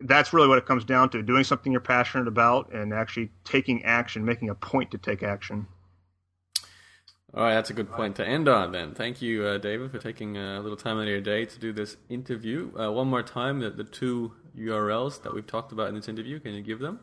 that's 0.00 0.32
really 0.32 0.48
what 0.48 0.58
it 0.58 0.66
comes 0.66 0.84
down 0.84 1.10
to 1.10 1.22
doing 1.22 1.44
something 1.44 1.72
you're 1.72 1.80
passionate 1.80 2.28
about 2.28 2.72
and 2.72 2.92
actually 2.92 3.30
taking 3.44 3.84
action, 3.84 4.24
making 4.24 4.48
a 4.48 4.54
point 4.54 4.90
to 4.92 4.98
take 4.98 5.22
action. 5.22 5.66
All 7.34 7.44
right, 7.44 7.54
that's 7.54 7.70
a 7.70 7.74
good 7.74 7.90
point 7.90 8.16
to 8.16 8.26
end 8.26 8.46
on 8.46 8.72
then. 8.72 8.94
Thank 8.94 9.22
you, 9.22 9.44
uh, 9.44 9.58
David, 9.58 9.90
for 9.90 9.98
taking 9.98 10.36
a 10.36 10.60
little 10.60 10.76
time 10.76 10.98
out 10.98 11.04
of 11.04 11.08
your 11.08 11.20
day 11.22 11.46
to 11.46 11.58
do 11.58 11.72
this 11.72 11.96
interview. 12.10 12.70
Uh, 12.78 12.92
one 12.92 13.08
more 13.08 13.22
time, 13.22 13.60
the, 13.60 13.70
the 13.70 13.84
two 13.84 14.32
URLs 14.56 15.22
that 15.22 15.34
we've 15.34 15.46
talked 15.46 15.72
about 15.72 15.88
in 15.88 15.94
this 15.94 16.08
interview, 16.08 16.38
can 16.40 16.52
you 16.52 16.60
give 16.60 16.78
them? 16.78 17.00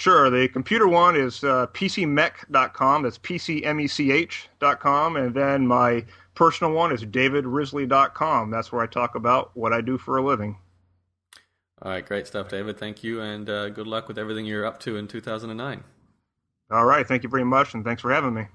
Sure. 0.00 0.30
The 0.30 0.48
computer 0.48 0.88
one 0.88 1.14
is 1.14 1.44
uh, 1.44 1.66
pcmech.com. 1.74 3.02
That's 3.02 3.18
pcmech.com. 3.18 5.16
And 5.16 5.34
then 5.34 5.66
my 5.66 6.06
personal 6.34 6.72
one 6.72 6.90
is 6.90 7.04
davidrisley.com. 7.04 8.50
That's 8.50 8.72
where 8.72 8.80
I 8.80 8.86
talk 8.86 9.14
about 9.14 9.50
what 9.54 9.74
I 9.74 9.82
do 9.82 9.98
for 9.98 10.16
a 10.16 10.24
living. 10.24 10.56
All 11.82 11.92
right. 11.92 12.06
Great 12.06 12.26
stuff, 12.26 12.48
David. 12.48 12.78
Thank 12.78 13.04
you. 13.04 13.20
And 13.20 13.50
uh, 13.50 13.68
good 13.68 13.86
luck 13.86 14.08
with 14.08 14.18
everything 14.18 14.46
you're 14.46 14.64
up 14.64 14.80
to 14.80 14.96
in 14.96 15.06
2009. 15.06 15.84
All 16.70 16.86
right. 16.86 17.06
Thank 17.06 17.22
you 17.22 17.28
very 17.28 17.44
much. 17.44 17.74
And 17.74 17.84
thanks 17.84 18.00
for 18.00 18.10
having 18.10 18.32
me. 18.32 18.46